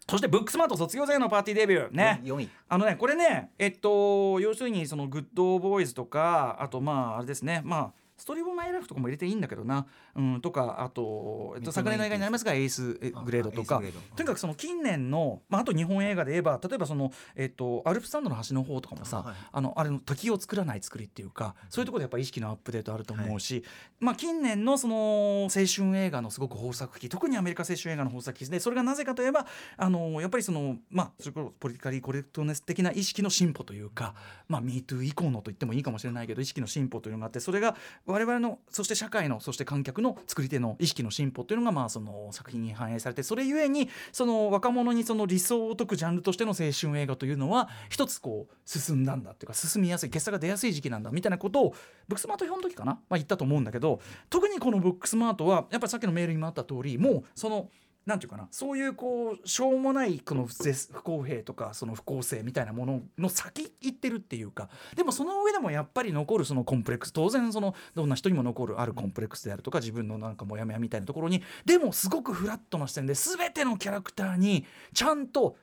[0.07, 1.91] そしてブックスマート卒業生のパーティーデビュー。
[1.91, 2.21] ね。
[2.23, 7.61] 4位あのねこれねえっと要するにそのグッドボーイズとかあとまああれですね。
[7.65, 9.85] まあストーリー・オブ・マイ・ライフとかも入れていいんだけどな、
[10.15, 13.81] うん、とかあと、えっと、昨年の映画になりますがエースえグレードとか。
[14.15, 19.35] とにかくその近年の、まあ、あと日本映画で言えば例えばその、えっと、アルプスタンドの端の方とかもさ、はい。
[19.51, 23.63] あのあれの敵を作らない作りっていうかそういうところでやっぱ意識のアップデートあると思うし、
[23.99, 24.95] まあ、近年のその
[25.43, 29.45] 青春映画のすごく豊作期特にアメリカ青春映画の豊作期でそれがなぜかといえば
[29.77, 34.13] あのやっぱりそのまあそれこそポリティカリーコレクトネス的な意識の進歩というか、
[34.47, 37.75] まあ、MeToo 以降のと言ってもいいかもしれないけど意識の進歩というのがあってそれが
[38.07, 50.09] 我々のそして社会のそして観客の作り手の意識の進歩というのがまあその作品に反映されてそれゆえにその若者にその理想を解くジャンルとしての青春映画というのは一つこう進んだんだというか進みやすい。
[50.09, 51.69] 結果が出やすい時期なんだみたいなことを
[52.07, 53.99] ブックスマート表の時かな、まあ、言ったと思うんだけど
[54.29, 57.69] 特にこのブックスマートはやっぱりさっきのメールにもあった通りもうその
[58.05, 75.57] なんていうかなそういうこうしょうもないこの不公平とかその不公正みたいなものの先行ってるっていうかでもその上でもやっぱり残るそのコンプレックス当然そのどんな人にも残るあるコンプレックスであるとか自分のなんかモヤモヤみたいなところにでもすごくフラットな視点で全てのキャラクターにちゃんと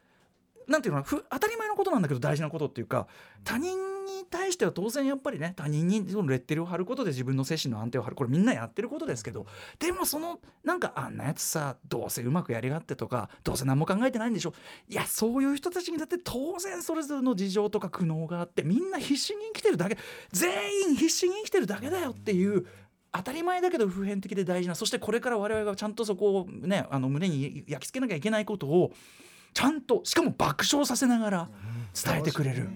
[0.67, 3.07] なんていうのふ当たり前のことなんだけど大事なことっていうか
[3.45, 9.47] 他人に対しては当然やっぱりね他人にそのレッテルを貼ることで自分の精神の安定を張るこれみんなやってることですけど
[9.79, 14.55] でもそのなんかあんなやつさどうせうまくやりがってとかどうせ何も考えてないんでしょ
[14.89, 19.99] いやそういう人たちにだって当然それぞれの事情とか苦悩があってみんな必死に生きてるだけ
[20.31, 20.51] 全
[20.91, 22.67] 員必死に生きてるだけだよっていう。
[23.15, 28.93] 当たり前だけど普遍的で大事なそしてこれから我々がちゃんとそこをねあの胸に焼き付けなきゃいけないことを
[29.53, 31.49] ちゃんとしかも爆笑させながら
[31.95, 32.71] 伝えてくれる。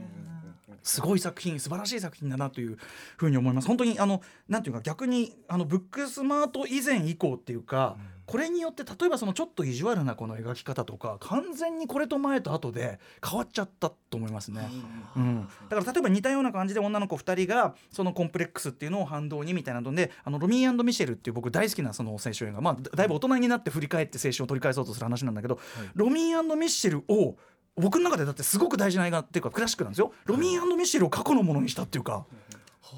[0.87, 2.79] すごい作品素晴らしい作品だなという
[3.17, 3.69] ふうに思います。
[3.69, 14.69] 本当にあのなんていうか逆にあのブックスマート以前以降っていうか、これによって例えばそのちょっと意地悪なこの描き方とか完全にこれと前と後で変わっちゃったと思いますね、
[15.17, 22.61] うん、だから例えば似たような感じで女の子2人がそのコンプレックスっていうのを反動にみたいなのであのロミーミシェルっていう僕大好きなその青春映画。
[22.61, 25.59] まあだだいぶ大人になって振り返って青春を取り返そうとする話なんだけど、
[25.95, 27.37] ロミーミシェルを
[27.77, 30.13] 僕の中でだってすごく大事な映画っていうかクラシックなんですよ。
[30.25, 32.25] ロミーミシェルを過去のものにしたっていうか。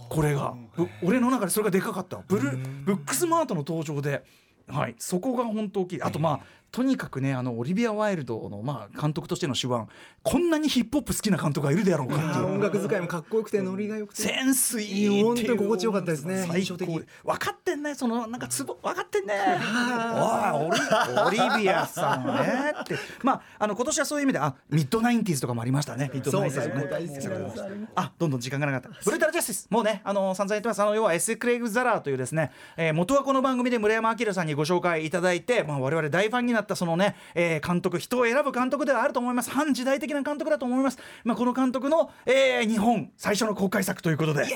[0.09, 0.55] これが。
[0.77, 2.19] ぶ俺の中でそれがでかかった。
[2.29, 4.23] ブルブックスマートの登場で、
[4.69, 6.03] はい、そこが本当大きい。
[6.03, 6.41] あとまあ
[6.71, 9.87] とにかくねあのオリビア・ワイルドの、まあ、監督としての手腕
[10.23, 12.47] こんなにヒップホップ好きな監督がいるであろうかっていう。
[12.47, 14.23] 音楽使いもかっこよくてノリがよくて。
[14.23, 16.83] センスいい本当に心地よかったですね印象的。
[16.83, 19.35] 最高で分かってんねそのなんかツボ分かってんね。
[19.39, 22.97] おいオリオリビアさんねって。
[23.23, 26.11] まああの今年はそういう意味であミッドナインティーズとかもありましたね。
[26.13, 27.89] ミッドナインティーズもね。
[27.95, 28.99] あどんどん時間がなかった。
[29.05, 44.47] ブルータルジャスティスもうねあの散々言ってますあの要はエス・クレイグ・ザラーというですね、えー元はこの番組で村山明さんにご紹介いただいて、まあ、我々大ファンになったそのね、えー監督人を選ぶ監督ではあると思います反時代的な監督だと思います、まあ、この監督の、えー日本最初の公開作ということで。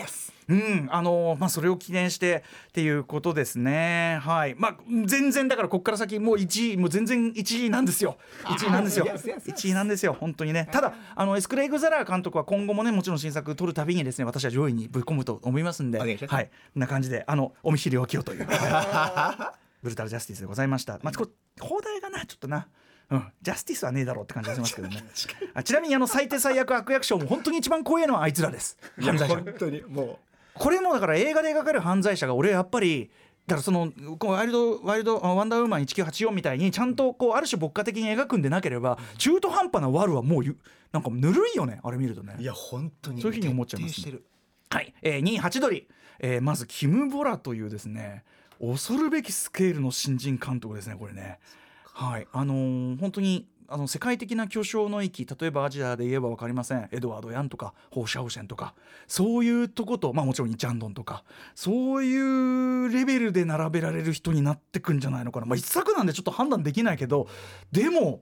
[0.48, 4.18] うん、あのまあそれを記念してっていうことですね。
[4.22, 4.55] はい。
[4.59, 4.76] まあ
[5.07, 8.16] 全然だからここから先もう1位もう全然1位なんですよ。
[8.44, 9.07] 1位なんですよ。
[9.07, 10.16] 1位なんですよ。
[10.18, 10.68] 本当にね。
[10.70, 16.07] ただあのエスクレイグザラー監督は今後もねもちろん新作撮るたびにですね私は上位にぶっ込むと思いますんで、は
[16.40, 16.50] い。
[16.74, 18.46] な感じであのお見知りおきをという。
[19.82, 20.98] ブルータルジャスティスでございました。
[21.02, 21.30] まあこれ
[21.60, 22.68] 放題がなちょっとな。
[23.10, 25.04] うん、ジャスティスはねえだろうって感じがしますけどね。
[25.54, 28.78] あちなみにあの最低最悪悪役賞も本当に一番怖いのはあいつらです。
[29.00, 29.34] 犯罪者。
[29.42, 30.18] 本当にも
[30.54, 33.10] これもだから映画で描かれる犯罪者が俺やっぱり
[33.46, 40.56] だからそのこうワイルドワイルドあワンダーウーマン1984みたいにちゃんとこうある種牧歌的に描くんでなければ中途半端な悪はもうゆ
[40.92, 42.36] なんかぬるいよねあれ見るとね。
[42.38, 44.24] ういや本当にそういうふうに思っちゃいます徹底してる。
[44.70, 45.86] はい、えー、2位ハチドリ、
[46.20, 48.24] えーまずキム・ボラというですね
[48.64, 51.40] 恐るべきスケールの新人監督ですねこれね。
[51.94, 52.26] はい。
[52.32, 56.88] あのー本当にあの世界的な巨匠の域例えばアジアで言えば分かりません。
[56.92, 58.74] エドワード・ヤンとかホー・シャオシェンとか
[59.08, 67.28] そういうとこと、まあ、もちろんイ・チャンドンとかそういうレベルで並べられる人になってくんじゃないのかな、まあ、一作なんでちょっと判断できないけど
[67.72, 68.20] でも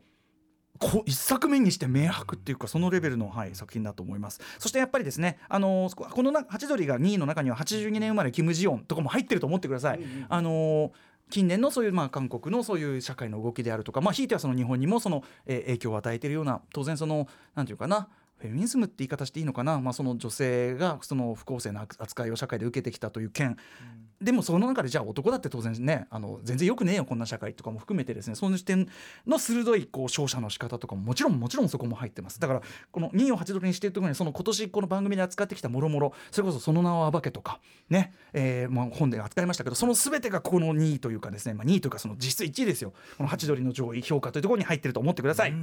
[0.80, 10.00] こ一作目にして明白っていうかそのレベルの、はい、作品だと思いますそしてやっぱりですねあのーこのなハチドリが2位の中には82年生まれキム・ジヨンとかも入ってると思ってください。
[10.28, 10.90] あのー
[11.30, 18.08] 近年のそういうまあ韓国のそういう社会の動きであるとか、まあ、ひいてはその日本にもその、えー影響を与えているような当然そのなんていうかな
[18.40, 23.58] フェミニズムって言い方していいのかな、まあ、その女性がその不公正な扱いを社会で受けてきたという件、
[24.20, 28.34] でもその中でじゃあ男だって当然ねあの全然よくねえよこんな社会とかも含めてですね。
[28.34, 28.86] その視点
[29.26, 32.38] の鋭いこう勝者の仕方とかももちろんもちろんそこも入ってます。
[32.38, 42.92] だからこの2位を8ドルにしているところにその今年この番組で扱ってきたもろもろそれこそその名を暴けとかね、えーまあ、本で扱いましたけどその全てがこの2位というかですね、まあ、2位というかその実質1位ですよ。
[43.16, 45.54] この8ドルの上位評価というところに入ってると思ってください。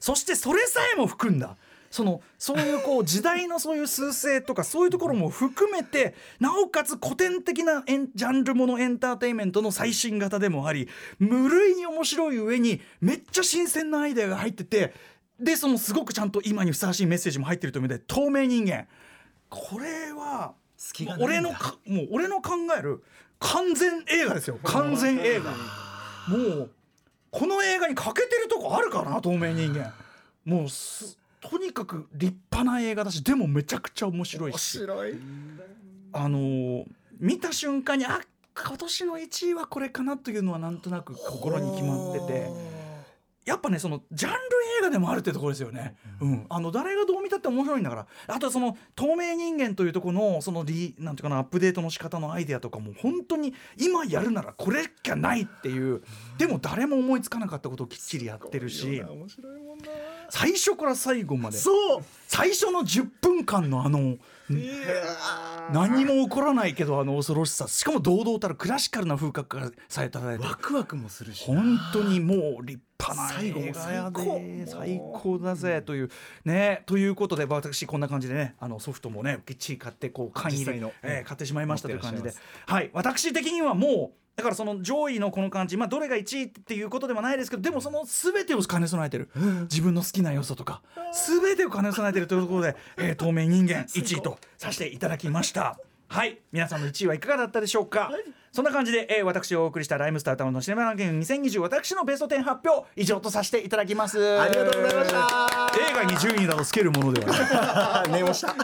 [0.00, 1.56] そしてそれさえも含んだ
[1.90, 10.88] そのそういうこう時代のそういう趨勢とかそういうところも含めてなおかつ古典的なエンジャンルものエンターテインメントの最新型でもあり
[11.18, 14.94] 無類に面白い上にめっちゃ新鮮なアイデアが入ってて
[15.40, 18.86] でそのすごくちゃんと今にふさわしいメッセージも入ってるという意味で透明人間。
[19.48, 20.54] これは
[21.18, 23.02] 俺のかもう俺の考える
[23.40, 24.58] 完全映画ですよ。
[24.62, 25.50] 完全映画。
[26.28, 26.70] もう
[27.30, 29.92] この映画に欠けてるとこあるかな透明人間。
[30.44, 34.78] もうすとにかく立派な映画だしでもめちゃくちゃ面白いし。
[36.12, 36.84] あのー
[37.20, 38.18] 見た瞬間にあ
[38.56, 42.48] 今年の1位はこれかなというのはなんとなく心に決まってて
[43.44, 44.36] やっぱねそのジャンル
[44.80, 46.46] 映画でもあるってところですよね、うん。
[46.48, 48.06] あの誰がどう見たって面白いんだから。
[48.26, 56.02] あとはその透明人間というところのそのリなんていうかなアップデートの仕方のアイデアとかも本当に今やるならこれしかないっていう
[56.38, 59.00] でも誰も思いつかなかったことをきっちりやってるし。
[59.00, 59.84] 面白いもんな。
[60.28, 61.56] 最初から最後まで。
[61.56, 62.04] そう。
[62.28, 64.16] 最初の10分間のあの
[65.72, 67.68] 何も起こらないけどあの恐ろしさ。
[67.68, 74.40] しかも堂々たるクラシカルな風格がされたワクワクもするし本当にもう立派な最後も最高。
[74.66, 76.10] 最高だぜという。
[76.44, 76.82] ね。
[76.86, 82.32] ということで私こんな感じでねあのソフトもねきっちり買ってこう缶入れ実際の、えー買ってしまいましたという感じで。
[82.66, 82.90] はい。
[82.92, 89.28] 私的にはもうだからその上位のこの感じまあどれが1位っていうことではないですけどでもその全てを兼ね備えてる。
[89.70, 90.82] 自分の好きな要素とか
[91.28, 95.78] 全てを兼ね備えてるというところで、えー透明人間1位とさせていただきました。
[96.08, 96.38] はい。
[96.52, 98.10] 皆さんの1位はいかがだったでしょうか、
[98.50, 104.18] そんな感じで、えー私をお送りしたライムスタータウンのシネマランキング2020私のベスト10発表以上とさせていただきます。
[104.40, 105.70] ありがとうございました。
[105.90, 108.12] 映画に順位などつけるものではない。
[108.18, 108.56] 寝ました。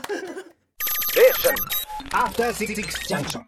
[2.12, 2.75] After Six
[3.09, 3.43] Junction.